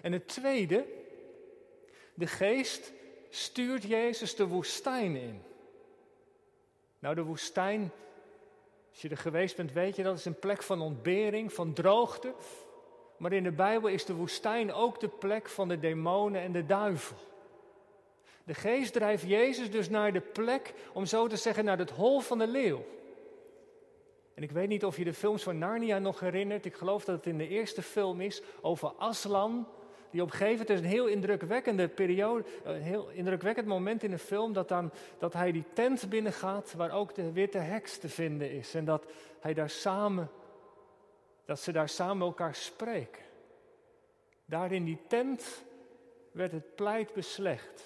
En 0.00 0.12
het 0.12 0.28
tweede, 0.28 0.86
de 2.14 2.26
geest 2.26 2.92
stuurt 3.28 3.82
Jezus 3.82 4.36
de 4.36 4.46
woestijn 4.46 5.16
in. 5.16 5.42
Nou, 6.98 7.14
de 7.14 7.22
woestijn, 7.22 7.92
als 8.90 9.02
je 9.02 9.08
er 9.08 9.16
geweest 9.16 9.56
bent, 9.56 9.72
weet 9.72 9.96
je 9.96 10.02
dat 10.02 10.18
is 10.18 10.24
een 10.24 10.38
plek 10.38 10.62
van 10.62 10.80
ontbering, 10.80 11.52
van 11.52 11.72
droogte. 11.72 12.34
Maar 13.20 13.32
in 13.32 13.42
de 13.42 13.52
Bijbel 13.52 13.88
is 13.88 14.04
de 14.04 14.14
woestijn 14.14 14.72
ook 14.72 15.00
de 15.00 15.08
plek 15.08 15.48
van 15.48 15.68
de 15.68 15.78
demonen 15.78 16.40
en 16.40 16.52
de 16.52 16.66
duivel. 16.66 17.16
De 18.44 18.54
geest 18.54 18.92
drijft 18.92 19.28
Jezus 19.28 19.70
dus 19.70 19.88
naar 19.88 20.12
de 20.12 20.20
plek, 20.20 20.74
om 20.92 21.06
zo 21.06 21.26
te 21.26 21.36
zeggen, 21.36 21.64
naar 21.64 21.78
het 21.78 21.90
hol 21.90 22.20
van 22.20 22.38
de 22.38 22.46
leeuw. 22.46 22.84
En 24.34 24.42
ik 24.42 24.50
weet 24.50 24.68
niet 24.68 24.84
of 24.84 24.96
je 24.96 25.04
de 25.04 25.14
films 25.14 25.42
van 25.42 25.58
Narnia 25.58 25.98
nog 25.98 26.20
herinnert. 26.20 26.64
Ik 26.64 26.74
geloof 26.74 27.04
dat 27.04 27.16
het 27.16 27.26
in 27.26 27.38
de 27.38 27.48
eerste 27.48 27.82
film 27.82 28.20
is 28.20 28.42
over 28.60 28.88
Aslan, 28.88 29.66
die 30.10 30.22
op 30.22 30.30
een 30.30 30.36
gegeven 30.36 30.58
moment 30.58 30.70
is 30.70 30.80
een 30.80 30.96
heel 30.96 31.06
indrukwekkende 31.06 31.88
periode, 31.88 32.44
een 32.64 32.82
heel 32.82 33.08
indrukwekkend 33.08 33.66
moment 33.66 34.02
in 34.02 34.10
de 34.10 34.18
film, 34.18 34.52
dat, 34.52 34.68
dan, 34.68 34.90
dat 35.18 35.32
hij 35.32 35.52
die 35.52 35.64
tent 35.72 36.08
binnengaat 36.08 36.74
waar 36.76 36.92
ook 36.92 37.14
de 37.14 37.32
witte 37.32 37.58
heks 37.58 37.98
te 37.98 38.08
vinden 38.08 38.50
is. 38.50 38.74
En 38.74 38.84
dat 38.84 39.06
hij 39.40 39.54
daar 39.54 39.70
samen, 39.70 40.30
dat 41.50 41.60
ze 41.60 41.72
daar 41.72 41.88
samen 41.88 42.26
elkaar 42.26 42.54
spreken. 42.54 43.22
Daar 44.44 44.72
in 44.72 44.84
die 44.84 44.98
tent 45.06 45.64
werd 46.32 46.52
het 46.52 46.74
pleit 46.74 47.12
beslecht. 47.12 47.84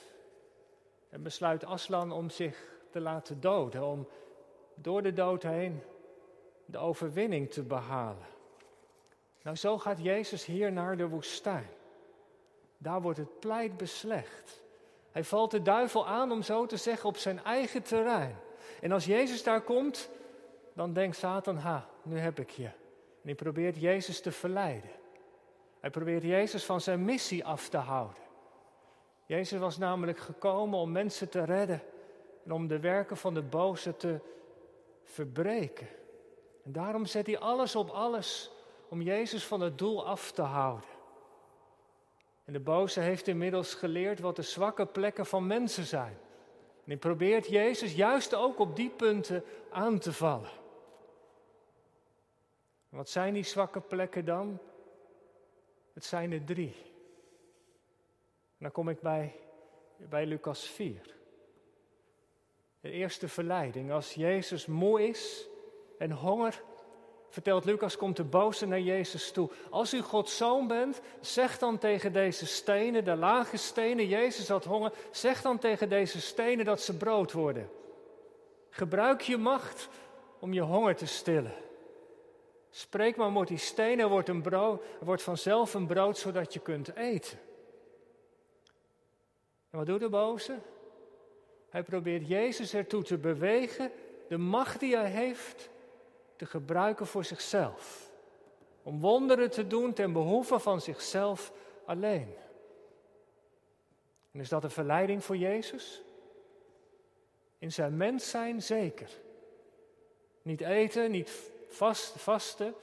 En 1.08 1.22
besluit 1.22 1.64
Aslan 1.64 2.12
om 2.12 2.30
zich 2.30 2.78
te 2.90 3.00
laten 3.00 3.40
doden, 3.40 3.86
om 3.86 4.08
door 4.74 5.02
de 5.02 5.12
dood 5.12 5.42
heen 5.42 5.82
de 6.64 6.78
overwinning 6.78 7.50
te 7.50 7.62
behalen. 7.62 8.26
Nou, 9.42 9.56
zo 9.56 9.78
gaat 9.78 10.02
Jezus 10.02 10.44
hier 10.44 10.72
naar 10.72 10.96
de 10.96 11.08
woestijn. 11.08 11.68
Daar 12.78 13.02
wordt 13.02 13.18
het 13.18 13.40
pleit 13.40 13.76
beslecht. 13.76 14.62
Hij 15.10 15.24
valt 15.24 15.50
de 15.50 15.62
duivel 15.62 16.06
aan, 16.06 16.32
om 16.32 16.42
zo 16.42 16.66
te 16.66 16.76
zeggen, 16.76 17.08
op 17.08 17.16
zijn 17.16 17.44
eigen 17.44 17.82
terrein. 17.82 18.36
En 18.80 18.92
als 18.92 19.04
Jezus 19.04 19.42
daar 19.42 19.62
komt, 19.62 20.10
dan 20.72 20.92
denkt 20.92 21.16
Satan, 21.16 21.56
ha, 21.56 21.88
nu 22.02 22.18
heb 22.18 22.38
ik 22.38 22.50
je. 22.50 22.70
En 23.24 23.30
hij 23.30 23.34
probeert 23.34 23.76
Jezus 23.76 24.20
te 24.20 24.32
verleiden. 24.32 24.90
Hij 25.80 25.90
probeert 25.90 26.22
Jezus 26.22 26.64
van 26.64 26.80
zijn 26.80 27.04
missie 27.04 27.44
af 27.44 27.68
te 27.68 27.76
houden. 27.76 28.22
Jezus 29.26 29.58
was 29.58 29.78
namelijk 29.78 30.18
gekomen 30.18 30.78
om 30.78 30.92
mensen 30.92 31.28
te 31.28 31.44
redden 31.44 31.82
en 32.44 32.52
om 32.52 32.66
de 32.66 32.80
werken 32.80 33.16
van 33.16 33.34
de 33.34 33.42
boze 33.42 33.96
te 33.96 34.20
verbreken. 35.02 35.88
En 36.64 36.72
daarom 36.72 37.06
zet 37.06 37.26
hij 37.26 37.38
alles 37.38 37.76
op 37.76 37.90
alles 37.90 38.50
om 38.88 39.02
Jezus 39.02 39.44
van 39.44 39.60
het 39.60 39.78
doel 39.78 40.06
af 40.06 40.32
te 40.32 40.42
houden. 40.42 40.88
En 42.44 42.52
de 42.52 42.60
boze 42.60 43.00
heeft 43.00 43.28
inmiddels 43.28 43.74
geleerd 43.74 44.20
wat 44.20 44.36
de 44.36 44.42
zwakke 44.42 44.86
plekken 44.86 45.26
van 45.26 45.46
mensen 45.46 45.84
zijn. 45.84 46.18
En 46.84 46.90
hij 46.90 46.96
probeert 46.96 47.48
Jezus 47.48 47.94
juist 47.94 48.34
ook 48.34 48.58
op 48.58 48.76
die 48.76 48.90
punten 48.90 49.44
aan 49.70 49.98
te 49.98 50.12
vallen. 50.12 50.62
Wat 52.94 53.08
zijn 53.08 53.34
die 53.34 53.42
zwakke 53.42 53.80
plekken 53.80 54.24
dan? 54.24 54.58
Het 55.92 56.04
zijn 56.04 56.32
er 56.32 56.44
drie. 56.44 56.74
En 58.58 58.58
dan 58.58 58.72
kom 58.72 58.88
ik 58.88 59.00
bij, 59.00 59.34
bij 59.96 60.26
Lucas 60.26 60.66
4. 60.66 61.14
De 62.80 62.90
eerste 62.90 63.28
verleiding. 63.28 63.92
Als 63.92 64.14
Jezus 64.14 64.66
moe 64.66 65.08
is 65.08 65.48
en 65.98 66.10
honger, 66.10 66.62
vertelt 67.28 67.64
Lucas, 67.64 67.96
komt 67.96 68.16
de 68.16 68.24
boze 68.24 68.66
naar 68.66 68.80
Jezus 68.80 69.32
toe. 69.32 69.50
Als 69.70 69.94
u 69.94 70.00
Gods 70.00 70.36
zoon 70.36 70.66
bent, 70.66 71.00
zeg 71.20 71.58
dan 71.58 71.78
tegen 71.78 72.12
deze 72.12 72.46
stenen, 72.46 73.04
de 73.04 73.16
lage 73.16 73.56
stenen, 73.56 74.08
Jezus 74.08 74.48
had 74.48 74.64
honger, 74.64 74.92
zeg 75.10 75.42
dan 75.42 75.58
tegen 75.58 75.88
deze 75.88 76.20
stenen 76.20 76.64
dat 76.64 76.80
ze 76.80 76.96
brood 76.96 77.32
worden. 77.32 77.70
Gebruik 78.70 79.20
je 79.20 79.36
macht 79.36 79.88
om 80.38 80.52
je 80.52 80.60
honger 80.60 80.96
te 80.96 81.06
stillen. 81.06 81.63
Spreek 82.76 83.16
maar 83.16 83.32
wordt 83.32 83.48
die 83.48 83.58
stenen, 83.58 84.08
wordt, 84.08 84.28
een 84.28 84.42
brood, 84.42 84.82
wordt 85.00 85.22
vanzelf 85.22 85.74
een 85.74 85.86
brood 85.86 86.18
zodat 86.18 86.52
je 86.52 86.60
kunt 86.60 86.96
eten. 86.96 87.38
En 89.70 89.78
wat 89.78 89.86
doet 89.86 90.00
de 90.00 90.08
boze? 90.08 90.58
Hij 91.68 91.82
probeert 91.82 92.28
Jezus 92.28 92.74
ertoe 92.74 93.02
te 93.02 93.18
bewegen 93.18 93.90
de 94.28 94.38
macht 94.38 94.80
die 94.80 94.96
hij 94.96 95.10
heeft 95.10 95.68
te 96.36 96.46
gebruiken 96.46 97.06
voor 97.06 97.24
zichzelf. 97.24 98.10
Om 98.82 99.00
wonderen 99.00 99.50
te 99.50 99.66
doen 99.66 99.92
ten 99.92 100.12
behoeve 100.12 100.58
van 100.58 100.80
zichzelf 100.80 101.52
alleen. 101.84 102.34
En 104.30 104.40
is 104.40 104.48
dat 104.48 104.64
een 104.64 104.70
verleiding 104.70 105.24
voor 105.24 105.36
Jezus? 105.36 106.02
In 107.58 107.72
zijn 107.72 107.96
mens 107.96 108.30
zijn 108.30 108.62
zeker. 108.62 109.10
Niet 110.42 110.60
eten, 110.60 111.10
niet 111.10 111.52
vast, 111.74 112.20
vasten, 112.20 112.74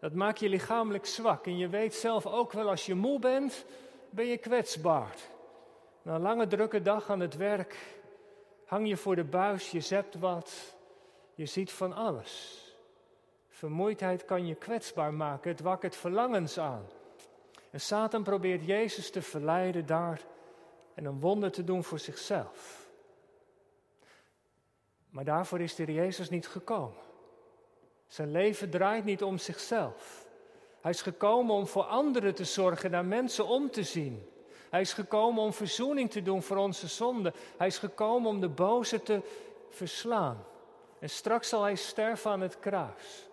dat 0.00 0.12
maakt 0.12 0.40
je 0.40 0.48
lichamelijk 0.48 1.06
zwak. 1.06 1.46
En 1.46 1.58
je 1.58 1.68
weet 1.68 1.94
zelf 1.94 2.26
ook 2.26 2.52
wel, 2.52 2.68
als 2.68 2.86
je 2.86 2.94
moe 2.94 3.18
bent, 3.18 3.64
ben 4.10 4.26
je 4.26 4.38
kwetsbaar. 4.38 5.14
Na 6.02 6.14
een 6.14 6.20
lange 6.20 6.46
drukke 6.46 6.82
dag 6.82 7.10
aan 7.10 7.20
het 7.20 7.36
werk 7.36 8.00
hang 8.72 8.88
je 8.88 8.96
voor 8.96 9.16
de 9.16 9.24
buis, 9.24 9.70
je 9.70 9.80
zept 9.80 10.18
wat, 10.18 10.76
je 11.34 11.46
ziet 11.46 11.72
van 11.72 11.92
alles. 11.92 12.60
Vermoeidheid 13.48 14.24
kan 14.24 14.46
je 14.46 14.54
kwetsbaar 14.54 15.14
maken, 15.14 15.50
het 15.50 15.60
wakkert 15.60 15.96
verlangens 15.96 16.58
aan. 16.58 16.86
En 17.70 17.80
Satan 17.80 18.22
probeert 18.22 18.64
Jezus 18.64 19.10
te 19.10 19.22
verleiden 19.22 19.86
daar 19.86 20.20
en 20.94 21.04
een 21.04 21.20
wonder 21.20 21.52
te 21.52 21.64
doen 21.64 21.84
voor 21.84 21.98
zichzelf. 21.98 22.88
Maar 25.10 25.24
daarvoor 25.24 25.60
is 25.60 25.74
de 25.74 25.92
Jezus 25.92 26.30
niet 26.30 26.48
gekomen. 26.48 27.11
Zijn 28.12 28.30
leven 28.30 28.70
draait 28.70 29.04
niet 29.04 29.22
om 29.22 29.38
zichzelf. 29.38 30.26
Hij 30.80 30.90
is 30.90 31.02
gekomen 31.02 31.54
om 31.54 31.66
voor 31.66 31.82
anderen 31.82 32.34
te 32.34 32.44
zorgen, 32.44 32.90
naar 32.90 33.04
mensen 33.04 33.46
om 33.46 33.70
te 33.70 33.82
zien. 33.82 34.28
Hij 34.70 34.80
is 34.80 34.92
gekomen 34.92 35.42
om 35.42 35.52
verzoening 35.52 36.10
te 36.10 36.22
doen 36.22 36.42
voor 36.42 36.56
onze 36.56 36.86
zonden. 36.86 37.32
Hij 37.56 37.66
is 37.66 37.78
gekomen 37.78 38.30
om 38.30 38.40
de 38.40 38.48
boze 38.48 39.02
te 39.02 39.20
verslaan. 39.68 40.44
En 40.98 41.10
straks 41.10 41.48
zal 41.48 41.62
hij 41.62 41.74
sterven 41.74 42.30
aan 42.30 42.40
het 42.40 42.58
kruis. 42.58 43.28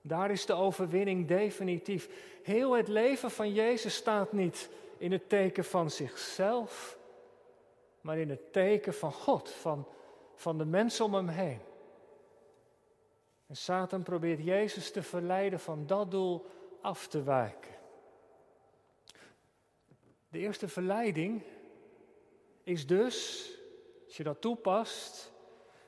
Daar 0.00 0.30
is 0.30 0.46
de 0.46 0.54
overwinning 0.54 1.28
definitief. 1.28 2.08
Heel 2.42 2.72
het 2.72 2.88
leven 2.88 3.30
van 3.30 3.52
Jezus 3.52 3.94
staat 3.94 4.32
niet 4.32 4.70
in 4.98 5.12
het 5.12 5.28
teken 5.28 5.64
van 5.64 5.90
zichzelf, 5.90 6.98
maar 8.00 8.18
in 8.18 8.30
het 8.30 8.52
teken 8.52 8.94
van 8.94 9.12
God, 9.12 9.50
van, 9.50 9.86
van 10.34 10.58
de 10.58 10.64
mensen 10.64 11.04
om 11.04 11.14
hem 11.14 11.28
heen. 11.28 11.60
En 13.46 13.56
Satan 13.56 14.02
probeert 14.02 14.44
Jezus 14.44 14.90
te 14.90 15.02
verleiden 15.02 15.60
van 15.60 15.86
dat 15.86 16.10
doel 16.10 16.46
af 16.80 17.06
te 17.06 17.22
wijken. 17.22 17.74
De 20.28 20.38
eerste 20.38 20.68
verleiding 20.68 21.42
is 22.62 22.86
dus, 22.86 23.48
als 24.06 24.16
je 24.16 24.22
dat 24.22 24.40
toepast, 24.40 25.32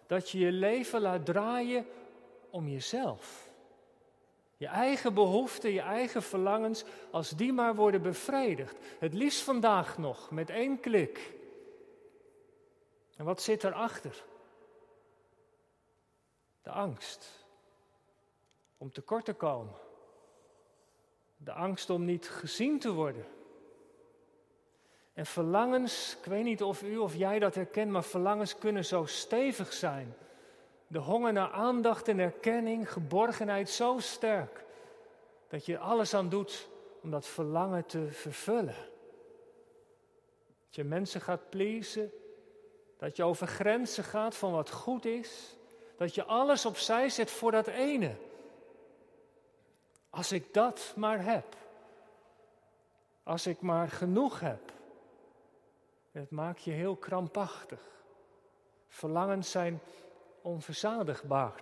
dat 0.07 0.31
je 0.31 0.39
je 0.39 0.53
leven 0.53 1.01
laat 1.01 1.25
draaien 1.25 1.87
om 2.51 2.69
jezelf. 2.69 3.51
Je 4.57 4.67
eigen 4.67 5.15
behoeften, 5.15 5.71
je 5.71 5.81
eigen 5.81 6.23
verlangens, 6.23 6.85
als 7.11 7.31
die 7.31 7.53
maar 7.53 7.75
worden 7.75 8.03
bevredigd. 8.03 8.77
Het 8.99 9.15
liefst 9.15 9.41
vandaag 9.41 9.99
nog, 9.99 10.31
met 10.31 10.51
één 10.51 10.81
klik. 10.81 11.33
En 13.17 13.25
wat 13.25 13.43
zit 13.43 13.65
erachter? 13.65 14.25
De 16.63 16.71
angst 16.71 17.38
om 18.79 18.93
tekort 18.93 19.25
te 19.25 19.35
komen. 19.35 19.75
De 21.37 21.53
angst 21.53 21.91
om 21.91 22.05
niet 22.05 22.29
gezien 22.29 22.79
te 22.79 22.93
worden. 22.93 23.25
En 25.13 25.27
verlangens, 25.27 26.17
ik 26.19 26.25
weet 26.25 26.45
niet 26.45 26.63
of 26.63 26.83
u 26.83 26.97
of 26.97 27.15
jij 27.15 27.39
dat 27.39 27.55
herkent, 27.55 27.91
maar 27.91 28.05
verlangens 28.05 28.59
kunnen 28.59 28.85
zo 28.85 29.05
stevig 29.05 29.73
zijn 29.73 30.17
de 30.89 30.99
honger 30.99 31.33
naar 31.33 31.51
aandacht 31.51 32.09
en 32.09 32.19
erkenning, 32.19 32.93
geborgenheid 32.93 33.71
zo 33.71 33.99
sterk 33.99 34.65
dat 35.49 35.67
je 35.67 35.75
er 35.75 35.79
alles 35.79 36.15
aan 36.15 36.29
doet 36.29 36.69
om 37.03 37.11
dat 37.11 37.27
verlangen 37.27 37.87
te 37.87 38.09
vervullen. 38.11 38.77
Dat 40.65 40.75
je 40.75 40.85
mensen 40.85 41.21
gaat 41.21 41.51
pleasen, 41.51 42.13
dat 42.97 43.17
je 43.17 43.25
over 43.25 43.47
grenzen 43.47 44.05
gaat 44.05 44.37
van 44.37 44.53
wat 44.53 44.71
goed 44.71 45.05
is, 45.05 45.57
dat 45.97 46.15
je 46.15 46.25
alles 46.25 46.67
opzij 46.67 47.09
zet 47.09 47.31
voor 47.31 47.51
dat 47.51 47.67
ene. 47.67 48.15
Als 50.11 50.33
ik 50.33 50.55
dat 50.55 50.93
maar 50.97 51.25
heb, 51.25 51.57
als 53.23 53.47
ik 53.47 53.61
maar 53.61 53.89
genoeg 53.89 54.41
heb, 54.41 54.73
het 56.11 56.31
maakt 56.31 56.63
je 56.63 56.71
heel 56.71 56.97
krampachtig. 56.97 57.81
Verlangens 58.89 59.51
zijn 59.51 59.81
onverzadigbaar. 60.43 61.57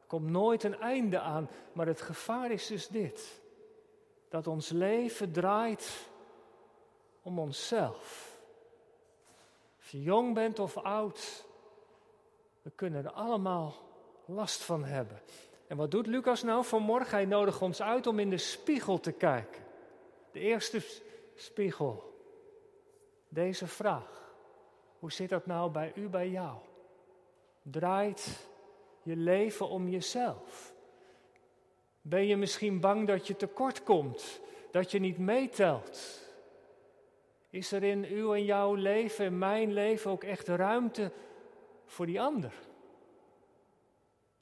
Er 0.00 0.06
komt 0.06 0.30
nooit 0.30 0.62
een 0.62 0.80
einde 0.80 1.20
aan, 1.20 1.48
maar 1.72 1.86
het 1.86 2.00
gevaar 2.00 2.50
is 2.50 2.66
dus 2.66 2.88
dit. 2.88 3.40
Dat 4.28 4.46
ons 4.46 4.68
leven 4.68 5.32
draait 5.32 6.08
om 7.22 7.38
onszelf. 7.38 8.36
Of 9.78 9.88
je 9.90 10.02
jong 10.02 10.34
bent 10.34 10.58
of 10.58 10.76
oud, 10.76 11.46
we 12.62 12.70
kunnen 12.70 13.04
er 13.04 13.12
allemaal 13.12 13.74
last 14.24 14.62
van 14.62 14.84
hebben. 14.84 15.20
En 15.66 15.76
wat 15.76 15.90
doet 15.90 16.06
Lucas 16.06 16.42
nou 16.42 16.64
vanmorgen? 16.64 17.16
Hij 17.16 17.24
nodigt 17.24 17.62
ons 17.62 17.82
uit 17.82 18.06
om 18.06 18.18
in 18.18 18.30
de 18.30 18.38
spiegel 18.38 19.00
te 19.00 19.12
kijken. 19.12 19.62
De 20.32 20.40
eerste 20.40 20.80
spiegel. 21.34 22.14
Deze 23.28 23.66
vraag. 23.66 24.34
Hoe 24.98 25.12
zit 25.12 25.28
dat 25.28 25.46
nou 25.46 25.70
bij 25.70 25.92
u, 25.94 26.08
bij 26.08 26.28
jou? 26.28 26.56
Draait 27.62 28.48
je 29.02 29.16
leven 29.16 29.68
om 29.68 29.88
jezelf? 29.88 30.74
Ben 32.00 32.26
je 32.26 32.36
misschien 32.36 32.80
bang 32.80 33.06
dat 33.06 33.26
je 33.26 33.36
tekort 33.36 33.82
komt, 33.82 34.40
dat 34.70 34.90
je 34.90 34.98
niet 34.98 35.18
meetelt? 35.18 36.24
Is 37.50 37.72
er 37.72 37.82
in 37.82 38.04
uw 38.04 38.34
en 38.34 38.44
jouw 38.44 38.74
leven 38.74 39.24
en 39.24 39.38
mijn 39.38 39.72
leven 39.72 40.10
ook 40.10 40.24
echt 40.24 40.48
ruimte 40.48 41.12
voor 41.86 42.06
die 42.06 42.20
ander? 42.20 42.52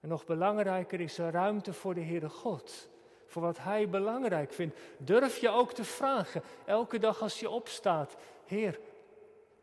En 0.05 0.11
nog 0.11 0.27
belangrijker 0.27 1.01
is 1.01 1.19
er 1.19 1.31
ruimte 1.31 1.73
voor 1.73 1.95
de 1.95 2.01
Heere 2.01 2.29
God, 2.29 2.89
voor 3.27 3.43
wat 3.43 3.59
Hij 3.59 3.89
belangrijk 3.89 4.53
vindt. 4.53 4.77
Durf 4.99 5.39
je 5.39 5.49
ook 5.49 5.73
te 5.73 5.85
vragen, 5.85 6.43
elke 6.65 6.99
dag 6.99 7.23
als 7.23 7.41
je 7.41 7.51
opstaat, 7.51 8.17
Heer, 8.47 8.81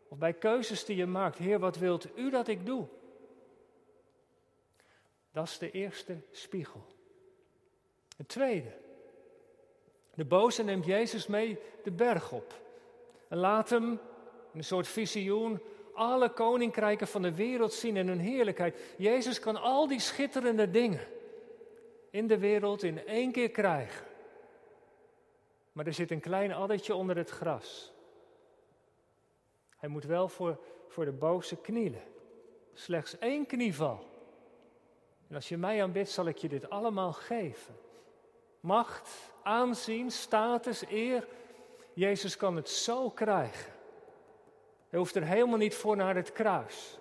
of 0.08 0.18
bij 0.18 0.34
keuzes 0.34 0.86
die 0.86 0.96
je 0.96 1.06
maakt, 1.06 1.38
Heer, 1.38 1.60
wat 1.60 1.78
wilt 1.78 2.18
u 2.18 2.30
dat 2.30 2.48
ik 2.48 2.66
doe? 2.66 2.88
Dat 5.32 5.48
is 5.48 5.58
de 5.58 5.72
eerste 5.72 6.18
spiegel. 6.32 6.86
Het 8.18 8.28
tweede, 8.28 8.72
De 10.14 10.26
boze 10.26 10.64
neemt 10.64 10.86
Jezus 10.86 11.28
mee 11.28 11.60
de 11.84 11.92
berg 11.92 12.32
op 12.32 12.62
en 13.28 13.38
laat 13.38 13.70
hem, 13.70 13.90
in 14.52 14.58
een 14.58 14.64
soort 14.64 14.88
visioen, 14.88 15.62
alle 15.94 16.30
koninkrijken 16.30 17.08
van 17.08 17.22
de 17.22 17.36
wereld 17.36 17.74
zien 17.74 17.98
in 17.98 18.08
hun 18.08 18.20
heerlijkheid. 18.20 18.80
Jezus 18.98 19.40
kan 19.40 19.62
al 19.62 19.88
die 19.88 20.00
schitterende 20.00 20.70
dingen 20.70 21.08
in 22.10 22.28
de 22.28 22.38
wereld 22.38 22.84
in 22.84 23.06
één 23.06 23.32
keer 23.32 23.50
krijgen. 23.50 24.06
Maar 25.72 25.86
er 25.86 25.94
zit 25.94 26.12
een 26.12 26.20
klein 26.20 26.54
addertje 26.54 26.96
onder 26.96 27.18
het 27.18 27.30
gras. 27.30 27.92
Hij 29.78 29.90
moet 29.90 30.04
wel 30.04 30.28
voor, 30.28 30.60
voor 30.88 31.06
de 31.06 31.12
boze 31.12 31.56
knielen. 31.56 32.04
Slechts 32.74 33.18
één 33.18 33.46
knieval. 33.46 34.10
En 35.28 35.36
als 35.36 35.50
je 35.50 35.58
mij 35.58 35.84
aanbidt, 35.84 36.10
zal 36.10 36.26
ik 36.26 36.38
je 36.38 36.50
dit 36.50 36.70
allemaal 36.70 37.14
geven. 37.14 37.76
Macht, 38.60 39.10
aanzien, 39.44 40.12
status, 40.12 40.84
eer. 40.90 41.28
Jezus 41.94 42.38
kan 42.38 42.56
het 42.56 42.70
zo 42.70 43.10
krijgen. 43.10 43.71
Hij 44.92 45.00
hoeft 45.00 45.16
er 45.16 45.24
helemaal 45.24 45.58
niet 45.58 45.76
voor 45.76 45.96
naar 45.96 46.16
het 46.16 46.32
kruis. 46.32 47.00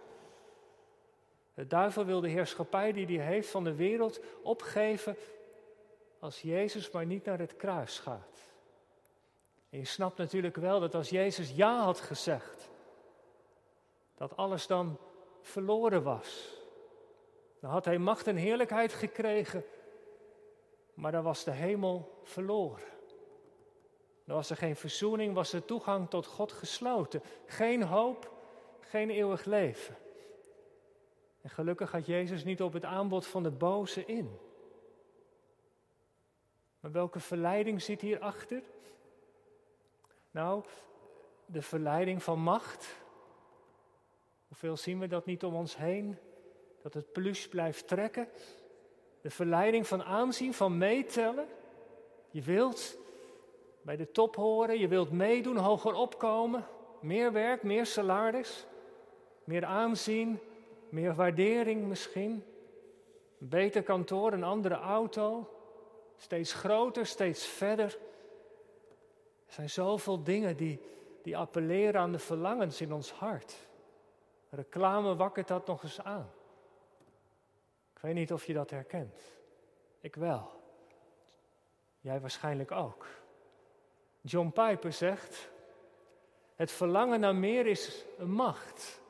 De 1.54 1.66
duivel 1.66 2.04
wil 2.04 2.20
de 2.20 2.28
heerschappij 2.28 2.92
die 2.92 3.18
hij 3.18 3.26
heeft 3.26 3.50
van 3.50 3.64
de 3.64 3.74
wereld 3.74 4.20
opgeven 4.42 5.16
als 6.18 6.42
Jezus 6.42 6.90
maar 6.90 7.06
niet 7.06 7.24
naar 7.24 7.38
het 7.38 7.56
kruis 7.56 7.98
gaat. 7.98 8.48
En 9.70 9.78
je 9.78 9.84
snapt 9.84 10.16
natuurlijk 10.16 10.56
wel 10.56 10.80
dat 10.80 10.94
als 10.94 11.08
Jezus 11.08 11.50
ja 11.50 11.82
had 11.82 12.00
gezegd, 12.00 12.70
dat 14.14 14.36
alles 14.36 14.66
dan 14.66 14.98
verloren 15.42 16.02
was. 16.02 16.58
Dan 17.60 17.70
had 17.70 17.84
hij 17.84 17.98
macht 17.98 18.26
en 18.26 18.36
heerlijkheid 18.36 18.92
gekregen, 18.92 19.64
maar 20.94 21.12
dan 21.12 21.22
was 21.22 21.44
de 21.44 21.50
hemel 21.50 22.20
verloren. 22.22 22.99
Dan 24.30 24.38
was 24.38 24.50
er 24.50 24.56
geen 24.56 24.76
verzoening, 24.76 25.34
was 25.34 25.50
de 25.50 25.64
toegang 25.64 26.10
tot 26.10 26.26
God 26.26 26.52
gesloten. 26.52 27.22
Geen 27.46 27.82
hoop, 27.82 28.32
geen 28.80 29.10
eeuwig 29.10 29.44
leven. 29.44 29.96
En 31.40 31.50
gelukkig 31.50 31.92
had 31.92 32.06
Jezus 32.06 32.44
niet 32.44 32.62
op 32.62 32.72
het 32.72 32.84
aanbod 32.84 33.26
van 33.26 33.42
de 33.42 33.50
boze 33.50 34.04
in. 34.04 34.38
Maar 36.80 36.92
welke 36.92 37.20
verleiding 37.20 37.82
zit 37.82 38.00
hierachter? 38.00 38.62
Nou, 40.30 40.64
de 41.46 41.62
verleiding 41.62 42.22
van 42.22 42.38
macht. 42.38 42.96
Hoeveel 44.48 44.76
zien 44.76 44.98
we 44.98 45.06
dat 45.06 45.26
niet 45.26 45.44
om 45.44 45.54
ons 45.54 45.76
heen? 45.76 46.18
Dat 46.82 46.94
het 46.94 47.12
plus 47.12 47.48
blijft 47.48 47.88
trekken. 47.88 48.28
De 49.20 49.30
verleiding 49.30 49.86
van 49.86 50.02
aanzien, 50.02 50.54
van 50.54 50.78
meetellen. 50.78 51.48
Je 52.30 52.42
wilt 52.42 52.98
bij 53.82 53.96
de 53.96 54.10
top 54.10 54.36
horen, 54.36 54.78
je 54.78 54.88
wilt 54.88 55.10
meedoen, 55.10 55.56
hoger 55.56 55.94
opkomen. 55.94 56.66
Meer 57.00 57.32
werk, 57.32 57.62
meer 57.62 57.86
salaris, 57.86 58.66
meer 59.44 59.64
aanzien, 59.64 60.38
meer 60.88 61.14
waardering 61.14 61.86
misschien. 61.86 62.44
Een 63.40 63.48
beter 63.48 63.82
kantoor, 63.82 64.32
een 64.32 64.44
andere 64.44 64.74
auto. 64.74 65.54
Steeds 66.16 66.52
groter, 66.52 67.06
steeds 67.06 67.46
verder. 67.46 67.98
Er 69.46 69.52
zijn 69.52 69.70
zoveel 69.70 70.22
dingen 70.22 70.56
die, 70.56 70.80
die 71.22 71.36
appelleren 71.36 72.00
aan 72.00 72.12
de 72.12 72.18
verlangens 72.18 72.80
in 72.80 72.92
ons 72.92 73.12
hart. 73.12 73.68
Reclame 74.50 75.16
wakkert 75.16 75.48
dat 75.48 75.66
nog 75.66 75.82
eens 75.82 76.00
aan. 76.00 76.30
Ik 77.94 78.00
weet 78.00 78.14
niet 78.14 78.32
of 78.32 78.46
je 78.46 78.52
dat 78.52 78.70
herkent. 78.70 79.20
Ik 80.00 80.14
wel. 80.14 80.50
Jij 82.00 82.20
waarschijnlijk 82.20 82.70
ook. 82.70 83.06
John 84.20 84.50
Piper 84.50 84.92
zegt: 84.92 85.50
Het 86.54 86.70
verlangen 86.70 87.20
naar 87.20 87.34
meer 87.34 87.66
is 87.66 88.04
een 88.18 88.32
macht 88.32 89.00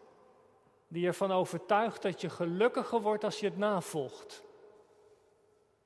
die 0.89 1.07
ervan 1.07 1.33
overtuigt 1.33 2.03
dat 2.03 2.21
je 2.21 2.29
gelukkiger 2.29 3.01
wordt 3.01 3.25
als 3.25 3.41
je 3.41 3.47
het 3.47 3.57
navolgt. 3.57 4.43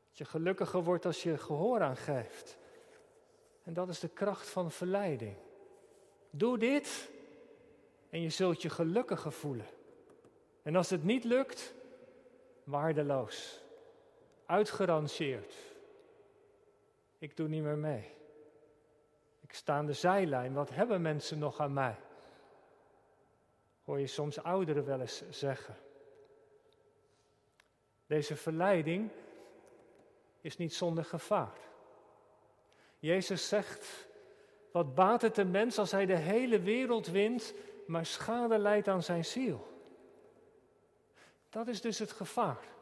Dat 0.08 0.18
je 0.18 0.24
gelukkiger 0.24 0.82
wordt 0.82 1.06
als 1.06 1.22
je 1.22 1.38
gehoor 1.38 1.82
aangeeft. 1.82 2.58
En 3.62 3.74
dat 3.74 3.88
is 3.88 4.00
de 4.00 4.08
kracht 4.08 4.48
van 4.48 4.70
verleiding. 4.70 5.36
Doe 6.30 6.58
dit 6.58 7.10
en 8.10 8.20
je 8.20 8.30
zult 8.30 8.62
je 8.62 8.70
gelukkiger 8.70 9.32
voelen. 9.32 9.66
En 10.62 10.76
als 10.76 10.90
het 10.90 11.04
niet 11.04 11.24
lukt, 11.24 11.74
waardeloos, 12.64 13.60
uitgeranceerd. 14.46 15.54
Ik 17.18 17.36
doe 17.36 17.48
niet 17.48 17.62
meer 17.62 17.78
mee. 17.78 18.14
Ik 19.44 19.52
sta 19.52 19.76
aan 19.76 19.86
de 19.86 19.92
zijlijn. 19.92 20.52
Wat 20.52 20.70
hebben 20.70 21.02
mensen 21.02 21.38
nog 21.38 21.60
aan 21.60 21.72
mij? 21.72 21.96
Hoor 23.84 24.00
je 24.00 24.06
soms 24.06 24.42
ouderen 24.42 24.84
wel 24.84 25.00
eens 25.00 25.22
zeggen. 25.30 25.76
Deze 28.06 28.36
verleiding 28.36 29.10
is 30.40 30.56
niet 30.56 30.74
zonder 30.74 31.04
gevaar. 31.04 31.58
Jezus 32.98 33.48
zegt, 33.48 34.08
wat 34.72 34.94
baat 34.94 35.22
het 35.22 35.38
een 35.38 35.50
mens 35.50 35.78
als 35.78 35.90
hij 35.90 36.06
de 36.06 36.16
hele 36.16 36.60
wereld 36.60 37.06
wint, 37.06 37.54
maar 37.86 38.06
schade 38.06 38.58
leidt 38.58 38.88
aan 38.88 39.02
zijn 39.02 39.24
ziel? 39.24 39.66
Dat 41.48 41.68
is 41.68 41.80
dus 41.80 41.98
het 41.98 42.12
gevaar. 42.12 42.73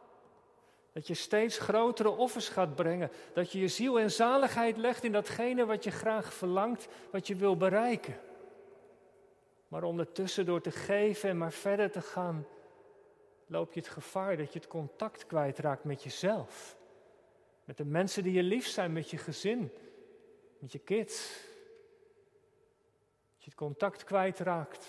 Dat 0.93 1.07
je 1.07 1.15
steeds 1.15 1.59
grotere 1.59 2.11
offers 2.11 2.49
gaat 2.49 2.75
brengen. 2.75 3.11
Dat 3.33 3.53
je 3.53 3.61
je 3.61 3.69
ziel 3.69 4.01
en 4.01 4.11
zaligheid 4.11 4.77
legt 4.77 5.05
in 5.05 5.13
datgene 5.13 5.67
wat 5.67 5.85
je 5.85 5.91
graag 5.91 6.35
verlangt, 6.35 6.89
wat 7.11 7.27
je 7.27 7.35
wil 7.35 7.57
bereiken. 7.57 8.21
Maar 9.69 9.83
ondertussen 9.83 10.47
door 10.47 10.61
te 10.61 10.71
geven 10.71 11.29
en 11.29 11.39
maar 11.39 11.53
verder 11.53 11.91
te 11.91 12.01
gaan, 12.01 12.47
loop 13.47 13.73
je 13.73 13.81
het 13.81 13.89
gevaar 13.89 14.37
dat 14.37 14.53
je 14.53 14.59
het 14.59 14.69
contact 14.69 15.27
kwijtraakt 15.27 15.85
met 15.85 16.03
jezelf. 16.03 16.77
Met 17.65 17.77
de 17.77 17.85
mensen 17.85 18.23
die 18.23 18.33
je 18.33 18.43
lief 18.43 18.67
zijn, 18.67 18.93
met 18.93 19.11
je 19.11 19.17
gezin, 19.17 19.73
met 20.59 20.73
je 20.73 20.79
kids. 20.79 21.29
Dat 23.35 23.45
je 23.45 23.51
het 23.51 23.55
contact 23.55 24.05
kwijtraakt 24.05 24.87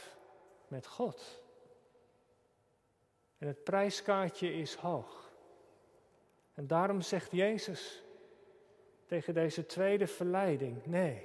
met 0.68 0.88
God. 0.88 1.42
En 3.38 3.48
het 3.48 3.64
prijskaartje 3.64 4.54
is 4.54 4.76
hoog. 4.76 5.23
En 6.54 6.68
daarom 6.68 7.02
zegt 7.02 7.32
Jezus 7.32 8.04
tegen 9.06 9.34
deze 9.34 9.66
tweede 9.66 10.08
verleiding: 10.08 10.86
nee, 10.86 11.22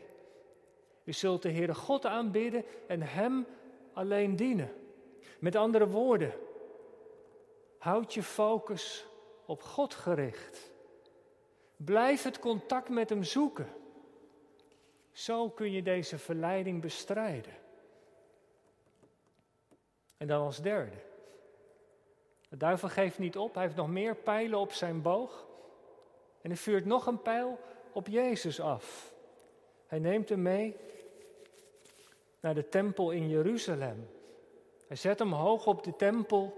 u 1.04 1.12
zult 1.12 1.42
de 1.42 1.50
Heere 1.50 1.74
God 1.74 2.06
aanbidden 2.06 2.64
en 2.86 3.02
Hem 3.02 3.46
alleen 3.92 4.36
dienen. 4.36 4.72
Met 5.38 5.56
andere 5.56 5.88
woorden, 5.88 6.32
houd 7.78 8.14
je 8.14 8.22
focus 8.22 9.06
op 9.46 9.62
God 9.62 9.94
gericht. 9.94 10.72
Blijf 11.76 12.22
het 12.22 12.38
contact 12.38 12.88
met 12.88 13.08
Hem 13.08 13.22
zoeken. 13.22 13.68
Zo 15.12 15.50
kun 15.50 15.72
je 15.72 15.82
deze 15.82 16.18
verleiding 16.18 16.80
bestrijden. 16.80 17.52
En 20.16 20.26
dan 20.26 20.40
als 20.44 20.62
derde. 20.62 20.96
De 22.48 22.56
duivel 22.56 22.88
geeft 22.88 23.18
niet 23.18 23.36
op, 23.36 23.54
hij 23.54 23.62
heeft 23.62 23.76
nog 23.76 23.88
meer 23.88 24.14
pijlen 24.14 24.58
op 24.58 24.72
zijn 24.72 25.02
boog. 25.02 25.46
En 26.40 26.50
hij 26.50 26.58
vuurt 26.58 26.84
nog 26.84 27.06
een 27.06 27.22
pijl 27.22 27.58
op 27.92 28.06
Jezus 28.06 28.60
af. 28.60 29.12
Hij 29.86 29.98
neemt 29.98 30.28
hem 30.28 30.42
mee 30.42 30.76
naar 32.40 32.54
de 32.54 32.68
tempel 32.68 33.10
in 33.10 33.28
Jeruzalem. 33.28 34.08
Hij 34.86 34.96
zet 34.96 35.18
hem 35.18 35.32
hoog 35.32 35.66
op 35.66 35.84
de 35.84 35.96
tempel. 35.96 36.56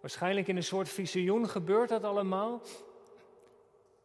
Waarschijnlijk 0.00 0.48
in 0.48 0.56
een 0.56 0.62
soort 0.62 0.88
visioen 0.88 1.48
gebeurt 1.48 1.88
dat 1.88 2.04
allemaal. 2.04 2.60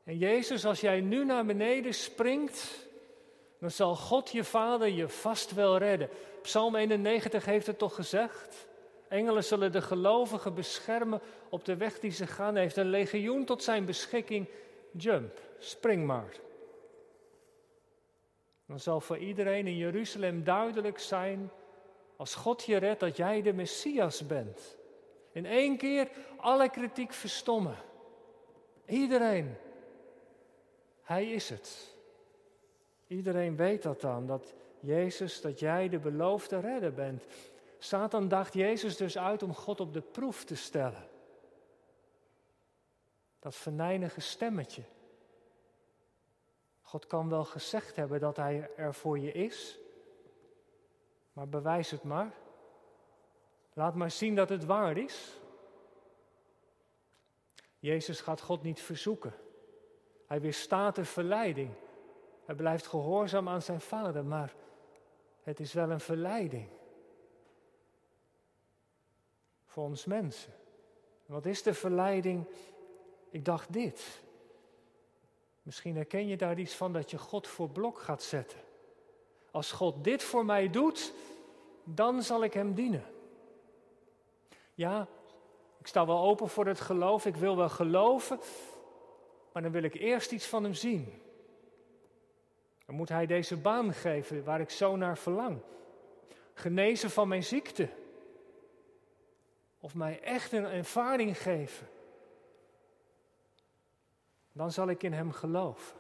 En 0.04 0.18
Jezus, 0.18 0.66
als 0.66 0.82
jij 0.82 1.02
nu 1.02 1.26
naar 1.26 1.46
beneden 1.46 1.94
springt, 1.94 2.88
dan 3.60 3.72
zal 3.72 3.96
God 3.96 4.32
je 4.32 4.44
Vader 4.44 4.88
je 4.88 5.10
vast 5.10 5.54
wel 5.54 5.78
redden. 5.78 6.10
Psalm 6.42 6.76
91 6.76 7.46
heeft 7.46 7.68
het 7.68 7.78
toch 7.78 7.96
gezegd? 7.96 8.68
Engelen 9.12 9.44
zullen 9.44 9.72
de 9.72 9.82
gelovigen 9.82 10.54
beschermen 10.54 11.22
op 11.50 11.66
de 11.66 11.78
weg 11.78 12.00
die 12.00 12.12
ze 12.12 12.28
gaan. 12.28 12.54
Hij 12.54 12.64
heeft 12.64 12.78
een 12.78 12.90
legioen 12.90 13.46
tot 13.46 13.64
zijn 13.64 13.86
beschikking. 13.86 14.48
Jump, 14.92 15.40
spring 15.60 16.06
maar. 16.06 16.36
Dan 18.66 18.80
zal 18.80 19.02
voor 19.02 19.18
iedereen 19.18 19.68
in 19.68 19.78
Jeruzalem 19.78 20.44
duidelijk 20.44 21.00
zijn, 21.00 21.52
als 22.16 22.36
God 22.36 22.64
je 22.64 22.78
redt, 22.78 23.00
dat 23.00 23.18
jij 23.18 23.42
de 23.42 23.54
Messias 23.54 24.28
bent. 24.28 24.78
In 25.32 25.46
één 25.46 25.78
keer 25.78 26.10
alle 26.38 26.70
kritiek 26.70 27.14
verstommen. 27.14 27.78
Iedereen. 28.86 29.56
Hij 31.04 31.32
is 31.32 31.50
het. 31.50 31.96
Iedereen 33.08 33.56
weet 33.56 33.84
dat 33.84 34.02
dan, 34.02 34.28
dat 34.28 34.54
Jezus, 34.80 35.42
dat 35.42 35.60
jij 35.60 35.90
de 35.90 36.00
beloofde 36.00 36.60
redder 36.60 36.94
bent. 36.94 37.24
Satan 37.84 38.28
dacht 38.28 38.54
Jezus 38.54 38.98
dus 38.98 39.18
uit 39.18 39.44
om 39.44 39.56
God 39.56 39.80
op 39.80 39.94
de 39.94 40.02
proef 40.02 40.44
te 40.44 40.56
stellen. 40.56 41.08
Dat 43.40 43.56
venijnige 43.56 44.22
stemmetje. 44.22 44.84
God 46.82 47.08
kan 47.08 47.30
wel 47.30 47.44
gezegd 47.44 47.96
hebben 47.96 48.20
dat 48.20 48.38
Hij 48.38 48.70
er 48.76 48.94
voor 48.94 49.20
je 49.20 49.32
is, 49.32 49.80
maar 51.34 51.48
bewijs 51.48 51.92
het 51.92 52.04
maar. 52.04 52.34
Laat 53.74 53.96
maar 53.96 54.12
zien 54.12 54.36
dat 54.36 54.50
het 54.50 54.66
waar 54.66 54.98
is. 54.98 55.40
Jezus 57.80 58.22
gaat 58.22 58.42
God 58.42 58.64
niet 58.64 58.82
verzoeken. 58.82 59.34
Hij 60.28 60.42
weerstaat 60.42 60.96
de 60.96 61.06
verleiding. 61.06 61.74
Hij 62.46 62.56
blijft 62.56 62.88
gehoorzaam 62.88 63.50
aan 63.50 63.62
zijn 63.62 63.82
vader, 63.82 64.26
maar 64.26 64.54
het 65.44 65.60
is 65.60 65.74
wel 65.74 65.90
een 65.90 66.00
verleiding. 66.00 66.80
Voor 69.72 69.84
ons 69.84 70.06
mensen. 70.06 70.54
Wat 71.26 71.46
is 71.46 71.64
de 71.64 71.74
verleiding? 71.74 72.46
Ik 73.30 73.46
dacht 73.46 73.74
dit. 73.74 74.22
Misschien 75.64 75.96
herken 75.96 76.28
je 76.28 76.38
daar 76.38 76.60
iets 76.60 76.76
van 76.76 76.94
dat 76.94 77.12
je 77.12 77.18
God 77.18 77.48
voor 77.48 77.70
blok 77.70 78.00
gaat 78.00 78.24
zetten. 78.24 78.60
Als 79.52 79.72
God 79.72 80.04
dit 80.04 80.24
voor 80.24 80.46
mij 80.46 80.70
doet, 80.70 81.14
dan 81.84 82.24
zal 82.24 82.44
ik 82.44 82.54
Hem 82.54 82.74
dienen. 82.74 83.04
Ja, 84.74 85.08
ik 85.80 85.88
sta 85.88 86.06
wel 86.06 86.20
open 86.20 86.50
voor 86.50 86.66
het 86.66 86.80
geloof, 86.80 87.26
ik 87.26 87.36
wil 87.36 87.58
wel 87.58 87.70
geloven, 87.70 88.40
maar 89.52 89.62
dan 89.62 89.72
wil 89.72 89.84
ik 89.84 89.94
eerst 89.94 90.32
iets 90.32 90.46
van 90.46 90.64
Hem 90.64 90.74
zien. 90.74 91.22
Dan 92.86 92.96
moet 92.96 93.10
Hij 93.10 93.26
deze 93.26 93.58
baan 93.58 93.94
geven 93.94 94.44
waar 94.44 94.62
ik 94.62 94.70
zo 94.70 94.96
naar 94.96 95.18
verlang. 95.18 95.60
Genezen 96.54 97.10
van 97.10 97.28
mijn 97.28 97.44
ziekte. 97.44 97.90
Of 99.84 99.96
mij 99.96 100.22
echt 100.22 100.52
een 100.52 100.66
ervaring 100.66 101.42
geven. 101.42 101.88
Dan 104.52 104.72
zal 104.72 104.90
ik 104.90 105.04
in 105.04 105.14
Hem 105.14 105.32
geloven. 105.32 105.98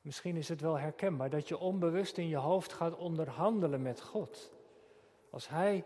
Misschien 0.00 0.36
is 0.36 0.48
het 0.48 0.60
wel 0.60 0.78
herkenbaar 0.78 1.30
dat 1.30 1.48
je 1.48 1.58
onbewust 1.58 2.18
in 2.18 2.28
je 2.28 2.36
hoofd 2.36 2.72
gaat 2.72 2.96
onderhandelen 2.96 3.82
met 3.82 4.00
God. 4.00 4.52
Als 5.30 5.48
Hij 5.48 5.84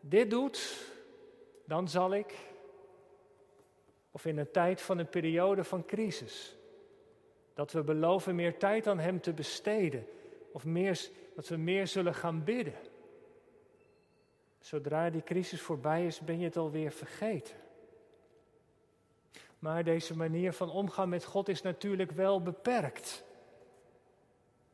dit 0.00 0.30
doet, 0.30 0.90
dan 1.64 1.88
zal 1.88 2.14
ik. 2.14 2.34
Of 4.10 4.24
in 4.24 4.38
een 4.38 4.50
tijd 4.50 4.80
van 4.80 4.98
een 4.98 5.08
periode 5.08 5.64
van 5.64 5.84
crisis. 5.84 6.56
Dat 7.54 7.72
we 7.72 7.82
beloven 7.82 8.34
meer 8.34 8.58
tijd 8.58 8.86
aan 8.86 8.98
Hem 8.98 9.20
te 9.20 9.32
besteden. 9.32 10.06
Of 10.52 10.64
meer, 10.64 11.10
dat 11.34 11.48
we 11.48 11.56
meer 11.56 11.86
zullen 11.86 12.14
gaan 12.14 12.44
bidden. 12.44 12.74
Zodra 14.64 15.10
die 15.10 15.22
crisis 15.22 15.60
voorbij 15.60 16.06
is, 16.06 16.20
ben 16.20 16.38
je 16.38 16.44
het 16.44 16.56
alweer 16.56 16.92
vergeten. 16.92 17.56
Maar 19.58 19.84
deze 19.84 20.16
manier 20.16 20.52
van 20.52 20.70
omgaan 20.70 21.08
met 21.08 21.24
God 21.24 21.48
is 21.48 21.62
natuurlijk 21.62 22.10
wel 22.10 22.42
beperkt. 22.42 23.24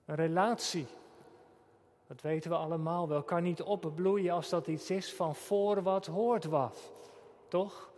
Een 0.04 0.14
relatie, 0.14 0.86
dat 2.06 2.20
weten 2.20 2.50
we 2.50 2.56
allemaal 2.56 3.08
wel, 3.08 3.22
kan 3.22 3.42
niet 3.42 3.62
opbloeien 3.62 4.32
als 4.32 4.48
dat 4.48 4.66
iets 4.66 4.90
is 4.90 5.12
van 5.12 5.34
voor 5.34 5.82
wat 5.82 6.06
hoort 6.06 6.44
wat. 6.44 6.92
Toch? 7.48 7.90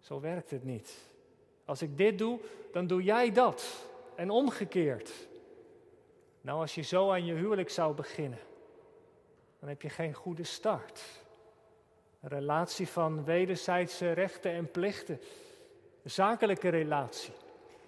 Zo 0.00 0.20
werkt 0.20 0.50
het 0.50 0.64
niet. 0.64 0.98
Als 1.64 1.82
ik 1.82 1.96
dit 1.96 2.18
doe, 2.18 2.40
dan 2.72 2.86
doe 2.86 3.02
jij 3.02 3.32
dat. 3.32 3.86
En 4.14 4.30
omgekeerd. 4.30 5.12
Nou, 6.40 6.60
als 6.60 6.74
je 6.74 6.82
zo 6.82 7.10
aan 7.10 7.24
je 7.24 7.34
huwelijk 7.34 7.70
zou 7.70 7.94
beginnen, 7.94 8.38
dan 9.62 9.70
heb 9.70 9.82
je 9.82 9.88
geen 9.88 10.14
goede 10.14 10.44
start. 10.44 11.02
Een 12.20 12.28
relatie 12.28 12.88
van 12.88 13.24
wederzijdse 13.24 14.12
rechten 14.12 14.52
en 14.52 14.70
plichten. 14.70 15.20
Een 16.02 16.10
zakelijke 16.10 16.68
relatie. 16.68 17.32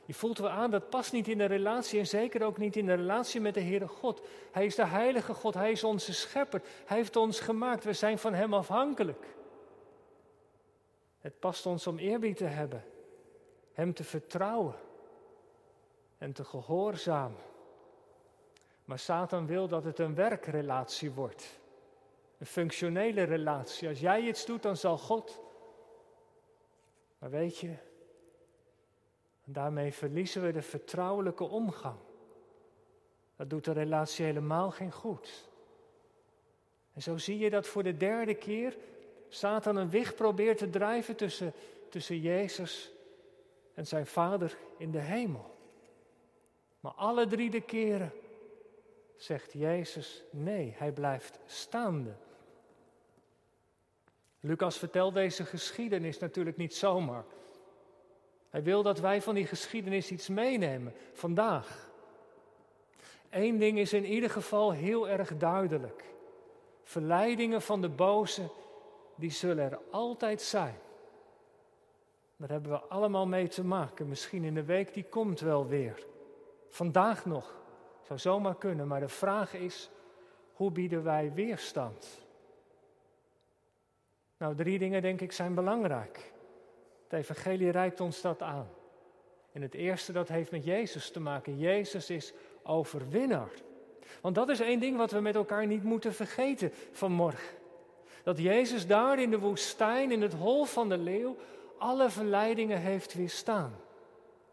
Je 0.04 0.14
voelt 0.14 0.38
wel 0.38 0.50
aan, 0.50 0.70
dat 0.70 0.90
past 0.90 1.12
niet 1.12 1.28
in 1.28 1.38
de 1.38 1.44
relatie 1.44 1.98
en 1.98 2.06
zeker 2.06 2.44
ook 2.44 2.58
niet 2.58 2.76
in 2.76 2.87
de 2.87 2.94
relatie 2.94 3.40
met 3.40 3.54
de 3.54 3.60
Heere 3.60 3.88
God. 3.88 4.22
Hij 4.50 4.64
is 4.64 4.74
de 4.74 4.87
heilige 4.87 5.34
God, 5.34 5.54
Hij 5.54 5.70
is 5.70 5.84
onze 5.84 6.12
schepper. 6.12 6.62
Hij 6.84 6.96
heeft 6.96 7.16
ons 7.16 7.40
gemaakt, 7.40 7.84
we 7.84 7.92
zijn 7.92 8.18
van 8.18 8.34
Hem 8.34 8.54
afhankelijk. 8.54 9.26
Het 11.18 11.38
past 11.38 11.66
ons 11.66 11.87
om 11.87 11.98
eerbied 11.98 12.37
te 12.37 12.44
hebben, 12.44 12.84
Hem 13.72 13.94
te 13.94 14.04
vertrouwen 14.04 14.74
en 16.18 16.32
te 16.32 16.44
gehoorzamen. 16.44 17.40
Maar 18.84 18.98
Satan 18.98 19.46
wil 19.46 19.68
dat 19.68 19.84
het 19.84 19.98
een 19.98 20.14
werkrelatie 20.14 21.10
wordt. 21.10 21.62
Een 22.44 22.50
functionele 22.50 23.22
relatie. 23.22 23.88
Als 23.88 24.00
jij 24.00 24.20
iets 24.20 24.46
doet, 24.46 24.62
dan 24.62 24.76
zal 24.76 24.98
God. 24.98 25.40
Maar 27.18 27.30
weet 27.30 27.59
je, 27.59 27.74
daarmee 29.44 29.92
verliezen 29.92 30.42
we 30.42 30.52
de 30.52 30.62
vertrouwelijke 30.62 31.44
omgang. 31.44 31.98
Dat 33.37 33.50
doet 33.50 33.64
de 33.64 33.72
relatie 33.72 34.24
helemaal 34.24 34.70
geen 34.70 34.92
goed. 34.92 35.48
En 36.92 37.02
zo 37.02 37.16
zie 37.16 37.38
je 37.38 37.50
dat 37.50 37.66
voor 37.66 37.83
de 37.83 37.96
derde 37.96 38.35
keer 38.35 38.76
Satan 39.28 39.76
een 39.76 39.90
wicht 39.90 40.16
probeert 40.16 40.59
te 40.59 40.70
drijven 40.70 41.16
tussen, 41.16 41.52
tussen 41.90 42.20
Jezus 42.20 42.92
en 43.74 43.87
zijn 43.87 44.07
Vader 44.07 44.57
in 44.76 44.90
de 44.90 45.00
hemel. 45.00 45.57
Maar 46.80 46.92
alle 46.92 47.26
drie 47.26 47.50
de 47.50 47.61
keren 47.61 48.12
zegt 49.16 49.52
Jezus 49.52 50.24
nee, 50.30 50.74
hij 50.76 50.92
blijft 50.92 51.38
staande. 51.46 52.14
Lucas 54.46 54.78
vertelt 54.78 55.14
deze 55.14 55.44
geschiedenis 55.44 56.18
natuurlijk 56.18 56.57
niet 56.57 56.74
zomaar. 56.74 57.24
Hij 58.50 58.62
wil 58.62 58.83
dat 58.83 59.00
wij 59.00 59.22
van 59.22 59.35
die 59.35 59.46
geschiedenis 59.46 60.11
iets 60.11 60.28
meenemen 60.28 60.94
vandaag. 61.12 61.90
Eén 63.30 63.59
ding 63.59 63.78
is 63.78 63.92
in 63.92 64.04
ieder 64.04 64.30
geval 64.30 64.72
heel 64.72 65.09
erg 65.09 65.37
duidelijk. 65.37 66.04
Verleidingen 66.83 67.62
van 67.62 67.80
de 67.80 67.88
boze, 67.88 68.50
die 69.14 69.30
zullen 69.30 69.70
er 69.70 69.78
altijd 69.90 70.42
zijn. 70.42 70.78
Daar 72.37 72.50
hebben 72.50 72.70
we 72.70 72.80
allemaal 72.80 73.26
mee 73.26 73.48
te 73.48 73.64
maken. 73.64 74.09
Misschien 74.09 74.44
in 74.44 74.54
de 74.54 74.64
week 74.64 74.94
die 74.94 75.04
komt 75.04 75.40
wel 75.40 75.66
weer. 75.66 76.07
Vandaag 76.68 77.24
nog. 77.26 77.54
Zou 78.02 78.18
zomaar 78.18 78.57
kunnen, 78.57 78.87
maar 78.87 79.00
de 79.00 79.09
vraag 79.09 79.54
is, 79.54 79.90
hoe 80.52 80.70
bieden 80.70 81.02
wij 81.02 81.33
weerstand? 81.33 82.23
Nou, 84.44 84.57
drie 84.57 84.78
dingen 84.78 85.02
denk 85.02 85.20
ik 85.20 85.33
zijn 85.33 85.54
belangrijk. 85.54 86.33
Het 87.09 87.18
evangelie 87.18 87.70
reikt 87.70 88.00
ons 88.00 88.20
dat 88.20 88.42
aan. 88.42 88.68
En 89.52 89.62
het 89.62 89.74
eerste, 89.74 90.12
dat 90.12 90.28
heeft 90.28 90.50
met 90.50 90.64
Jezus 90.64 91.11
te 91.11 91.20
maken. 91.20 91.59
Jezus 91.59 92.11
is 92.11 92.33
overwinnaar. 92.62 93.50
Want 94.20 94.35
dat 94.35 94.48
is 94.48 94.61
één 94.61 94.80
ding 94.80 94.96
wat 94.96 95.11
we 95.11 95.20
met 95.20 95.35
elkaar 95.35 95.66
niet 95.66 95.83
moeten 95.83 96.14
vergeten 96.14 96.72
vanmorgen. 96.92 97.57
Dat 98.22 98.38
Jezus 98.38 98.87
daar 98.87 99.20
in 99.20 99.30
de 99.30 99.38
woestijn, 99.38 100.12
in 100.12 100.22
het 100.22 100.35
hol 100.35 100.64
van 100.64 100.88
de 100.88 100.98
leeuw, 100.98 101.37
alle 101.78 102.11
verleidingen 102.11 102.78
heeft 102.78 103.14
weerstaan. 103.14 103.76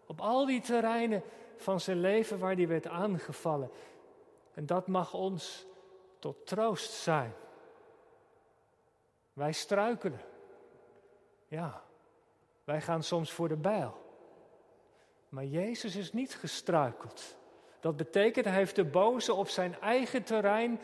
Op 0.06 0.22
al 0.22 0.46
die 0.46 0.62
terreinen 0.62 1.24
van 1.56 1.80
zijn 1.80 2.00
leven 2.00 2.40
waar 2.40 2.56
hij 2.56 2.68
werd 2.68 2.88
aangevallen. 2.88 3.72
En 4.54 4.66
dat 4.66 4.88
mag 4.88 5.14
ons 5.14 5.66
tot 6.20 6.46
troost 6.46 6.92
zijn. 6.92 7.34
Wij 9.42 9.52
struikelen. 9.52 10.22
Ja, 11.48 11.84
wij 12.64 12.82
gaan 12.82 13.04
soms 13.04 13.32
voor 13.32 13.48
de 13.48 13.56
bijl. 13.56 13.94
Maar 15.30 15.46
Jezus 15.46 15.96
is 15.96 16.14
niet 16.14 16.36
gestruikeld. 16.36 17.38
Dat 17.80 17.98
betekent, 17.98 18.46
hij 18.46 18.54
heeft 18.54 18.76
de 18.76 18.86
boze 18.86 19.34
op 19.34 19.48
zijn 19.48 19.80
eigen 19.80 20.24
terrein 20.24 20.80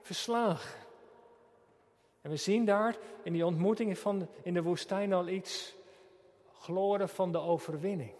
verslagen. 0.00 0.80
En 2.20 2.30
we 2.30 2.36
zien 2.36 2.64
daar 2.64 2.96
in 3.22 3.32
die 3.32 3.46
ontmoetingen 3.46 3.96
van 3.96 4.28
in 4.42 4.54
de 4.54 4.62
woestijn 4.62 5.12
al 5.12 5.28
iets 5.28 5.74
gloren 6.52 7.08
van 7.08 7.32
de 7.32 7.38
overwinning. 7.38 8.12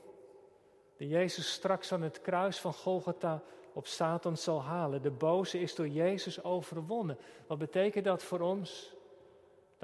Die 0.96 1.08
Jezus 1.08 1.52
straks 1.52 1.92
aan 1.92 2.02
het 2.02 2.20
kruis 2.20 2.60
van 2.60 2.74
Golgotha 2.74 3.42
op 3.72 3.86
Satan 3.86 4.36
zal 4.36 4.62
halen. 4.62 5.02
De 5.02 5.10
boze 5.10 5.60
is 5.60 5.74
door 5.74 5.88
Jezus 5.88 6.42
overwonnen. 6.42 7.18
Wat 7.46 7.58
betekent 7.58 8.04
dat 8.04 8.22
voor 8.22 8.40
ons? 8.40 8.93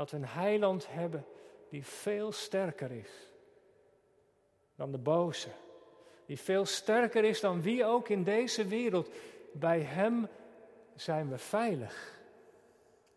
Dat 0.00 0.10
we 0.10 0.16
een 0.16 0.26
heiland 0.26 0.86
hebben 0.90 1.26
die 1.68 1.84
veel 1.84 2.32
sterker 2.32 2.90
is 2.90 3.10
dan 4.74 4.92
de 4.92 4.98
boze. 4.98 5.48
Die 6.26 6.38
veel 6.38 6.64
sterker 6.64 7.24
is 7.24 7.40
dan 7.40 7.62
wie 7.62 7.84
ook 7.84 8.08
in 8.08 8.22
deze 8.22 8.66
wereld. 8.66 9.10
Bij 9.52 9.80
Hem 9.80 10.28
zijn 10.94 11.28
we 11.28 11.38
veilig. 11.38 12.20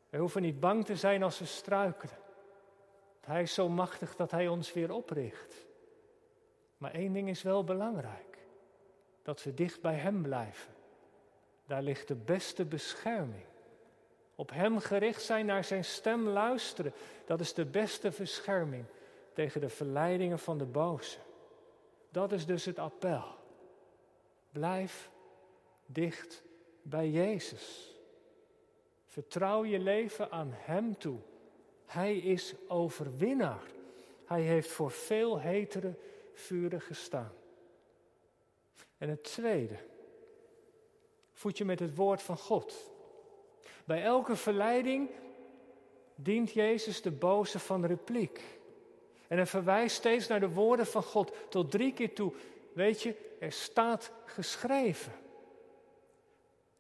We 0.10 0.18
hoeven 0.18 0.42
niet 0.42 0.60
bang 0.60 0.86
te 0.86 0.96
zijn 0.96 1.24
als 1.24 1.40
we 1.40 1.46
struikelen. 1.46 2.18
Hij 3.22 3.42
is 3.42 3.54
zo 3.54 3.70
machtig 3.70 4.16
dat 4.16 4.32
Hij 4.32 4.48
ons 4.48 4.74
weer 4.74 4.92
opricht. 4.92 5.66
Maar 6.78 6.92
één 6.92 7.14
ding 7.14 7.30
is 7.30 7.42
wel 7.42 7.64
belangrijk: 7.64 8.38
dat 9.22 9.44
we 9.44 9.54
dicht 9.54 9.82
bij 9.82 9.96
Hem 9.96 10.22
blijven. 10.22 10.74
Daar 11.68 11.82
ligt 11.82 12.08
de 12.08 12.16
beste 12.16 12.66
bescherming. 12.66 13.52
Op 14.44 14.52
Hem 14.52 14.80
gericht 14.80 15.22
zijn, 15.22 15.46
naar 15.46 15.64
Zijn 15.64 15.86
stem 15.86 16.28
luisteren, 16.28 16.94
dat 17.26 17.40
is 17.40 17.54
de 17.54 17.66
beste 17.66 18.12
bescherming 18.18 18.86
tegen 19.34 19.62
de 19.62 19.70
verleidingen 19.70 20.40
van 20.40 20.58
de 20.58 20.66
boze. 20.66 21.18
Dat 22.10 22.32
is 22.32 22.46
dus 22.46 22.66
het 22.66 22.80
appel. 22.80 23.24
Blijf 24.52 25.10
dicht 25.86 26.44
bij 26.82 27.10
Jezus. 27.10 27.96
Vertrouw 29.06 29.66
je 29.66 29.80
leven 29.80 30.32
aan 30.32 30.52
Hem 30.54 30.98
toe. 30.98 31.18
Hij 31.86 32.18
is 32.18 32.54
overwinnaar. 32.68 33.64
Hij 34.26 34.42
heeft 34.42 34.72
voor 34.72 34.92
veel 34.92 35.40
hetere 35.40 35.94
vuren 36.34 36.82
gestaan. 36.82 37.34
En 38.98 39.10
het 39.10 39.24
tweede, 39.24 39.78
voed 41.32 41.58
je 41.58 41.66
met 41.66 41.80
het 41.80 41.96
woord 41.96 42.22
van 42.22 42.38
God. 42.38 42.93
Bij 43.84 44.04
elke 44.04 44.36
verleiding 44.36 45.10
dient 46.16 46.52
Jezus 46.52 47.02
de 47.02 47.12
boze 47.12 47.60
van 47.60 47.86
repliek. 47.86 48.42
En 49.28 49.38
hij 49.38 49.46
verwijst 49.46 49.96
steeds 49.96 50.28
naar 50.28 50.40
de 50.40 50.50
woorden 50.50 50.88
van 50.88 51.04
God 51.04 51.34
tot 51.50 51.72
drie 51.72 51.94
keer 51.94 52.14
toe. 52.14 52.34
Weet 52.74 53.02
je, 53.02 53.36
er 53.40 53.52
staat 53.52 54.12
geschreven. 54.26 55.14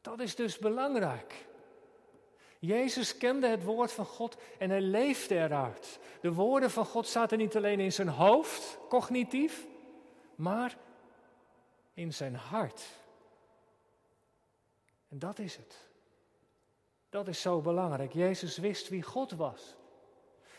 Dat 0.01 0.19
is 0.19 0.35
dus 0.35 0.57
belangrijk. 0.57 1.45
Jezus 2.59 3.17
kende 3.17 3.47
het 3.47 3.63
woord 3.63 3.91
van 3.91 4.05
God 4.05 4.37
en 4.57 4.69
hij 4.69 4.81
leefde 4.81 5.35
eruit. 5.35 5.99
De 6.21 6.33
woorden 6.33 6.71
van 6.71 6.85
God 6.85 7.07
zaten 7.07 7.37
niet 7.37 7.55
alleen 7.55 7.79
in 7.79 7.93
zijn 7.93 8.07
hoofd, 8.07 8.77
cognitief, 8.89 9.65
maar 10.35 10.77
in 11.93 12.13
zijn 12.13 12.35
hart. 12.35 12.83
En 15.09 15.19
dat 15.19 15.39
is 15.39 15.55
het. 15.55 15.91
Dat 17.13 17.27
is 17.27 17.41
zo 17.41 17.61
belangrijk. 17.61 18.13
Jezus 18.13 18.57
wist 18.57 18.89
wie 18.89 19.01
God 19.01 19.31
was. 19.31 19.75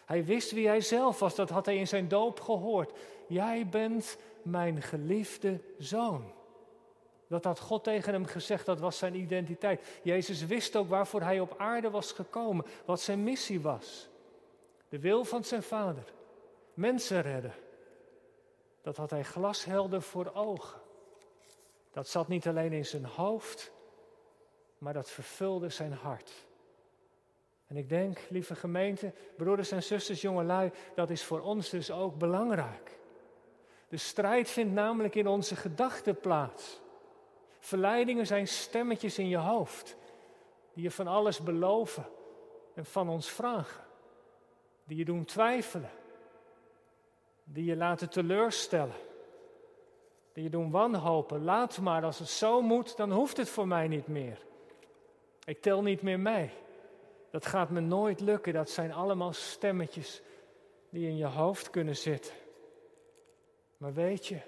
Hij 0.04 0.24
wist 0.24 0.50
wie 0.50 0.66
hij 0.66 0.80
zelf 0.80 1.18
was, 1.18 1.34
dat 1.34 1.50
had 1.50 1.66
hij 1.66 1.76
in 1.76 1.88
zijn 1.88 2.08
doop 2.08 2.40
gehoord. 2.40 2.98
Jij 3.26 3.68
bent 3.68 4.16
mijn 4.42 4.82
geliefde 4.82 5.60
zoon. 5.78 6.32
Dat 7.26 7.44
had 7.44 7.60
God 7.60 7.84
tegen 7.84 8.12
hem 8.12 8.24
gezegd, 8.24 8.66
dat 8.66 8.80
was 8.80 8.98
zijn 8.98 9.14
identiteit. 9.14 10.00
Jezus 10.02 10.46
wist 10.46 10.76
ook 10.76 10.88
waarvoor 10.88 11.20
hij 11.20 11.40
op 11.40 11.54
aarde 11.58 11.90
was 11.90 12.12
gekomen, 12.12 12.64
wat 12.84 13.00
zijn 13.00 13.22
missie 13.22 13.60
was. 13.60 14.08
De 14.88 14.98
wil 14.98 15.24
van 15.24 15.44
zijn 15.44 15.62
vader, 15.62 16.12
mensen 16.74 17.22
redden. 17.22 17.54
Dat 18.82 18.96
had 18.96 19.10
hij 19.10 19.24
glashelder 19.24 20.02
voor 20.02 20.30
ogen. 20.34 20.80
Dat 21.92 22.08
zat 22.08 22.28
niet 22.28 22.46
alleen 22.48 22.72
in 22.72 22.86
zijn 22.86 23.04
hoofd, 23.04 23.72
maar 24.85 24.92
dat 24.92 25.11
vervulde 25.11 25.68
zijn 25.68 25.92
hart. 25.92 26.33
En 27.66 27.77
ik 27.77 27.88
denk, 27.88 28.20
lieve 28.29 28.55
gemeente, 28.55 29.12
broeders 29.37 29.70
en 29.70 29.83
zusters, 29.83 30.20
jongelui, 30.20 30.70
dat 30.94 31.11
is 31.11 31.25
voor 31.25 31.40
ons 31.40 31.70
dus 31.70 31.90
ook 31.90 32.18
belangrijk. 32.18 32.99
De 33.88 33.97
strijd 33.97 34.51
vindt 34.51 34.73
namelijk 34.73 35.14
in 35.14 35.27
onze 35.27 35.57
gedachten 35.57 36.20
plaats. 36.20 36.81
Verleidingen 37.59 38.27
zijn 38.27 38.49
stemmetjes 38.49 39.18
in 39.18 39.29
je 39.29 39.37
hoofd, 39.37 39.97
die 40.73 40.83
je 40.83 40.90
van 40.90 41.07
alles 41.07 41.40
beloven 41.40 42.07
en 42.75 42.85
van 42.85 43.09
ons 43.09 43.31
vragen, 43.31 43.85
die 44.85 44.97
je 44.97 45.05
doen 45.05 45.25
twijfelen, 45.25 45.90
die 47.44 47.64
je 47.64 47.77
laten 47.77 48.11
teleurstellen, 48.11 48.97
die 50.33 50.42
je 50.42 50.51
doen 50.51 50.70
wanhopen. 50.70 51.44
Laat 51.44 51.79
maar, 51.79 52.05
als 52.05 52.18
het 52.18 52.29
zo 52.29 52.62
moet, 52.62 52.97
dan 52.97 53.12
hoeft 53.12 53.37
het 53.37 53.49
voor 53.49 53.68
mij 53.68 53.88
niet 53.88 54.07
meer. 54.07 54.53
Ik 55.44 55.62
tel 55.62 55.83
niet 55.83 56.02
meer 56.02 56.20
mee. 56.20 56.50
Dat 57.30 57.46
gaat 57.46 57.70
me 57.70 57.80
nooit 57.80 58.20
lukken. 58.20 58.52
Dat 58.52 58.70
zijn 58.70 58.92
allemaal 58.92 59.33
stemmetjes 59.33 60.22
die 60.90 61.09
in 61.09 61.16
je 61.16 61.26
hoofd 61.26 61.70
kunnen 61.70 61.96
zitten. 61.96 62.33
Maar 63.76 63.94
weet 63.94 64.26
je, 64.26 64.40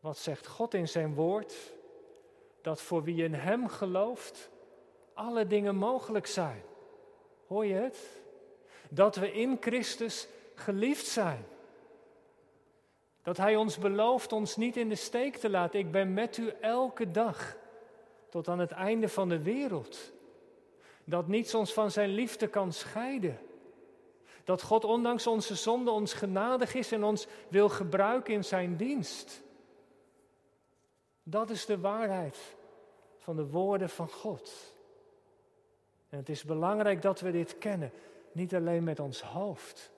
wat 0.00 0.18
zegt 0.18 0.46
God 0.46 0.74
in 0.74 0.88
zijn 0.88 1.14
woord? 1.14 1.54
Dat 2.60 2.80
voor 2.80 3.02
wie 3.02 3.24
in 3.24 3.34
Hem 3.34 3.68
gelooft, 3.68 4.50
alle 5.14 5.46
dingen 5.46 5.76
mogelijk 5.76 6.26
zijn. 6.26 6.62
Hoor 7.46 7.66
je 7.66 7.74
het? 7.74 8.20
Dat 8.90 9.16
we 9.16 9.32
in 9.32 9.56
Christus 9.60 10.28
geliefd 10.54 11.06
zijn. 11.06 11.44
Dat 13.22 13.36
Hij 13.36 13.56
ons 13.56 13.78
belooft 13.78 14.32
ons 14.32 14.56
niet 14.56 14.76
in 14.76 14.88
de 14.88 14.94
steek 14.94 15.36
te 15.36 15.50
laten. 15.50 15.78
Ik 15.78 15.90
ben 15.90 16.14
met 16.14 16.36
u 16.36 16.48
elke 16.60 17.10
dag 17.10 17.56
tot 18.36 18.48
aan 18.48 18.58
het 18.58 18.70
einde 18.70 19.08
van 19.08 19.28
de 19.28 19.42
wereld. 19.42 20.12
Dat 21.04 21.28
niets 21.28 21.54
ons 21.54 21.72
van 21.72 21.90
Zijn 21.90 22.08
liefde 22.08 22.46
kan 22.48 22.72
scheiden. 22.72 23.38
Dat 24.44 24.62
God 24.62 24.84
ondanks 24.84 25.26
onze 25.26 25.54
zonde 25.54 25.90
ons 25.90 26.12
genadig 26.12 26.74
is 26.74 26.92
en 26.92 27.04
ons 27.04 27.26
wil 27.48 27.68
gebruiken 27.68 28.34
in 28.34 28.44
Zijn 28.44 28.76
dienst. 28.76 29.42
Dat 31.22 31.50
is 31.50 31.66
de 31.66 31.78
waarheid 31.78 32.56
van 33.18 33.36
de 33.36 33.46
woorden 33.46 33.88
van 33.88 34.08
God. 34.08 34.74
En 36.08 36.18
het 36.18 36.28
is 36.28 36.44
belangrijk 36.44 37.02
dat 37.02 37.20
we 37.20 37.30
dit 37.30 37.58
kennen, 37.58 37.92
niet 38.32 38.54
alleen 38.54 38.84
met 38.84 39.00
ons 39.00 39.22
hoofd, 39.22 39.90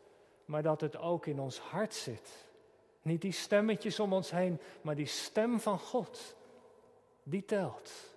maar 0.44 0.62
dat 0.62 0.80
het 0.80 0.96
ook 0.96 1.26
in 1.26 1.40
ons 1.40 1.58
hart 1.58 1.94
zit. 1.94 2.30
Niet 3.02 3.20
die 3.20 3.32
stemmetjes 3.32 4.00
om 4.00 4.12
ons 4.12 4.30
heen, 4.30 4.60
maar 4.82 4.96
die 4.96 5.06
stem 5.06 5.60
van 5.60 5.78
God, 5.78 6.36
die 7.22 7.44
telt. 7.44 8.16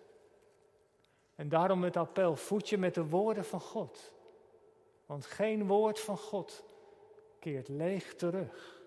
En 1.41 1.49
daarom 1.49 1.84
het 1.84 1.97
appel, 1.97 2.36
voed 2.36 2.69
je 2.69 2.77
met 2.77 2.93
de 2.93 3.06
woorden 3.06 3.45
van 3.45 3.60
God. 3.60 4.13
Want 5.06 5.25
geen 5.25 5.67
woord 5.67 5.99
van 5.99 6.17
God 6.17 6.63
keert 7.39 7.67
leeg 7.67 8.15
terug. 8.15 8.82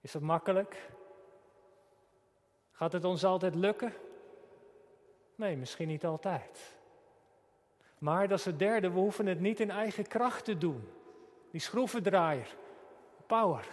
Is 0.00 0.12
dat 0.12 0.22
makkelijk? 0.22 0.90
Gaat 2.70 2.92
het 2.92 3.04
ons 3.04 3.24
altijd 3.24 3.54
lukken? 3.54 3.92
Nee, 5.34 5.56
misschien 5.56 5.88
niet 5.88 6.04
altijd. 6.04 6.76
Maar 7.98 8.28
dat 8.28 8.38
is 8.38 8.44
het 8.44 8.58
derde, 8.58 8.90
we 8.90 8.98
hoeven 8.98 9.26
het 9.26 9.40
niet 9.40 9.60
in 9.60 9.70
eigen 9.70 10.06
kracht 10.06 10.44
te 10.44 10.58
doen. 10.58 10.88
Die 11.50 11.60
schroevendraaier, 11.60 12.56
power. 13.26 13.68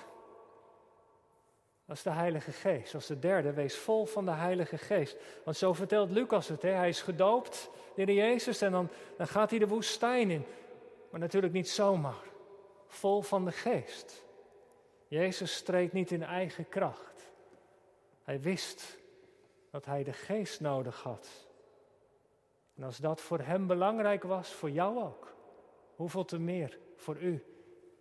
Dat 1.88 1.96
is 1.96 2.04
de 2.04 2.10
Heilige 2.10 2.52
Geest. 2.52 2.94
Is 2.94 3.06
de 3.06 3.20
derde, 3.20 3.54
wees 3.54 3.78
vol 3.78 4.06
van 4.06 4.26
de 4.26 4.32
Heilige 4.32 4.78
Geest. 4.78 5.18
Want 5.44 5.58
zo 5.58 5.74
vertelt 5.74 6.10
Lucas 6.10 6.48
het, 6.48 6.62
hè? 6.62 6.70
hij 6.70 6.90
is 6.90 7.02
gedoopt, 7.02 7.70
de 7.96 8.14
Jezus, 8.14 8.62
en 8.62 8.72
dan, 8.72 8.90
dan 9.18 9.28
gaat 9.28 9.50
hij 9.50 9.60
de 9.60 9.68
woestijn 9.68 10.30
in. 10.30 10.46
Maar 11.10 11.20
natuurlijk 11.20 11.54
niet 11.54 11.70
zomaar. 11.70 12.24
Vol 12.88 13.22
van 13.22 13.46
de 13.46 13.52
Geest. 13.52 14.26
Jezus 15.08 15.56
streed 15.56 15.94
niet 15.94 16.12
in 16.12 16.24
eigen 16.24 16.70
kracht. 16.70 17.32
Hij 18.24 18.42
wist 18.42 18.98
dat 19.72 19.86
hij 19.86 20.04
de 20.04 20.14
Geest 20.14 20.60
nodig 20.60 21.02
had. 21.02 21.28
En 22.76 22.84
als 22.84 22.98
dat 22.98 23.22
voor 23.22 23.40
hem 23.40 23.68
belangrijk 23.68 24.24
was, 24.24 24.54
voor 24.54 24.70
jou 24.70 25.04
ook, 25.04 25.34
hoeveel 25.96 26.26
te 26.26 26.40
meer 26.40 26.80
voor 26.96 27.18
u 27.18 27.44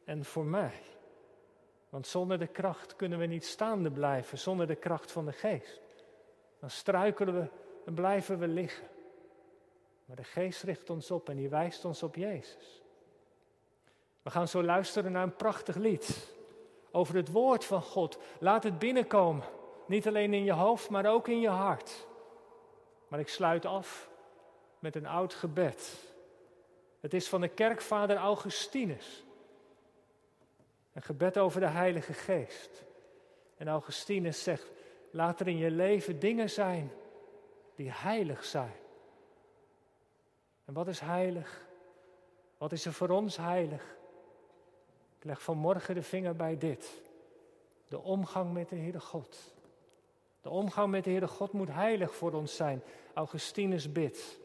en 0.04 0.24
voor 0.24 0.44
mij. 0.44 0.82
Want 1.96 2.08
zonder 2.08 2.38
de 2.38 2.46
kracht 2.46 2.96
kunnen 2.96 3.18
we 3.18 3.26
niet 3.26 3.44
staande 3.44 3.90
blijven, 3.90 4.38
zonder 4.38 4.66
de 4.66 4.74
kracht 4.74 5.12
van 5.12 5.24
de 5.24 5.32
geest. 5.32 5.80
Dan 6.60 6.70
struikelen 6.70 7.34
we 7.34 7.48
en 7.86 7.94
blijven 7.94 8.38
we 8.38 8.48
liggen. 8.48 8.88
Maar 10.04 10.16
de 10.16 10.24
geest 10.24 10.62
richt 10.62 10.90
ons 10.90 11.10
op 11.10 11.28
en 11.28 11.36
die 11.36 11.48
wijst 11.48 11.84
ons 11.84 12.02
op 12.02 12.14
Jezus. 12.14 12.82
We 14.22 14.30
gaan 14.30 14.48
zo 14.48 14.62
luisteren 14.62 15.12
naar 15.12 15.22
een 15.22 15.36
prachtig 15.36 15.76
lied 15.76 16.34
over 16.90 17.14
het 17.14 17.32
woord 17.32 17.64
van 17.64 17.82
God. 17.82 18.18
Laat 18.38 18.62
het 18.62 18.78
binnenkomen, 18.78 19.44
niet 19.86 20.06
alleen 20.06 20.34
in 20.34 20.44
je 20.44 20.52
hoofd, 20.52 20.90
maar 20.90 21.06
ook 21.06 21.28
in 21.28 21.40
je 21.40 21.48
hart. 21.48 22.06
Maar 23.08 23.20
ik 23.20 23.28
sluit 23.28 23.64
af 23.64 24.10
met 24.78 24.96
een 24.96 25.06
oud 25.06 25.34
gebed. 25.34 26.12
Het 27.00 27.14
is 27.14 27.28
van 27.28 27.40
de 27.40 27.48
kerkvader 27.48 28.16
Augustinus. 28.16 29.25
Een 30.96 31.02
gebed 31.02 31.38
over 31.38 31.60
de 31.60 31.66
Heilige 31.66 32.12
Geest. 32.12 32.84
En 33.56 33.68
Augustinus 33.68 34.42
zegt: 34.42 34.70
laat 35.10 35.40
er 35.40 35.48
in 35.48 35.56
je 35.56 35.70
leven 35.70 36.18
dingen 36.18 36.50
zijn 36.50 36.92
die 37.74 37.90
heilig 37.90 38.44
zijn. 38.44 38.76
En 40.64 40.74
wat 40.74 40.88
is 40.88 41.00
heilig? 41.00 41.66
Wat 42.58 42.72
is 42.72 42.84
er 42.84 42.92
voor 42.92 43.08
ons 43.08 43.36
heilig? 43.36 43.96
Ik 45.18 45.24
leg 45.24 45.42
vanmorgen 45.42 45.94
de 45.94 46.02
vinger 46.02 46.36
bij 46.36 46.58
dit. 46.58 47.02
De 47.88 48.02
omgang 48.02 48.52
met 48.52 48.68
de 48.68 48.76
Heere 48.76 49.00
God. 49.00 49.54
De 50.40 50.50
omgang 50.50 50.90
met 50.90 51.04
de 51.04 51.10
Heere 51.10 51.28
God 51.28 51.52
moet 51.52 51.70
heilig 51.70 52.14
voor 52.14 52.32
ons 52.32 52.56
zijn. 52.56 52.82
Augustinus 53.14 53.92
bidt. 53.92 54.38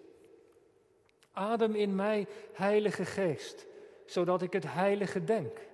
Adem 1.32 1.76
in 1.76 1.96
mij, 1.96 2.28
Heilige 2.54 3.06
Geest, 3.06 3.66
zodat 4.06 4.42
ik 4.42 4.54
het 4.54 4.74
heilige 4.74 5.24
denk. 5.24 5.70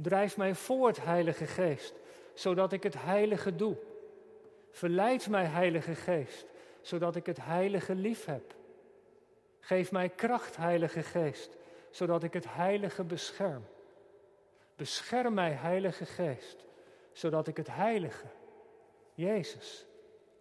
Drijf 0.00 0.36
mij 0.36 0.54
voort, 0.54 1.04
Heilige 1.04 1.46
Geest, 1.46 1.94
zodat 2.34 2.72
ik 2.72 2.82
het 2.82 2.94
heilige 3.02 3.56
doe. 3.56 3.76
Verleid 4.70 5.28
mij, 5.28 5.44
Heilige 5.44 5.94
Geest, 5.94 6.46
zodat 6.80 7.16
ik 7.16 7.26
het 7.26 7.38
heilige 7.40 7.94
lief 7.94 8.24
heb. 8.24 8.54
Geef 9.60 9.92
mij 9.92 10.08
kracht, 10.08 10.56
Heilige 10.56 11.02
Geest, 11.02 11.56
zodat 11.90 12.22
ik 12.22 12.32
het 12.32 12.44
heilige 12.48 13.04
bescherm. 13.04 13.64
Bescherm 14.76 15.34
mij, 15.34 15.52
Heilige 15.52 16.06
Geest, 16.06 16.64
zodat 17.12 17.46
ik 17.46 17.56
het 17.56 17.68
heilige, 17.70 18.26
Jezus, 19.14 19.86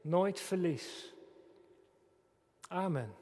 nooit 0.01 0.39
verlies. 0.39 1.13
Amen. 2.67 3.15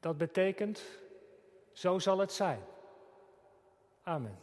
Dat 0.00 0.18
betekent, 0.18 0.82
zo 1.72 1.98
zal 1.98 2.18
het 2.18 2.32
zijn. 2.32 2.62
Amen. 4.02 4.38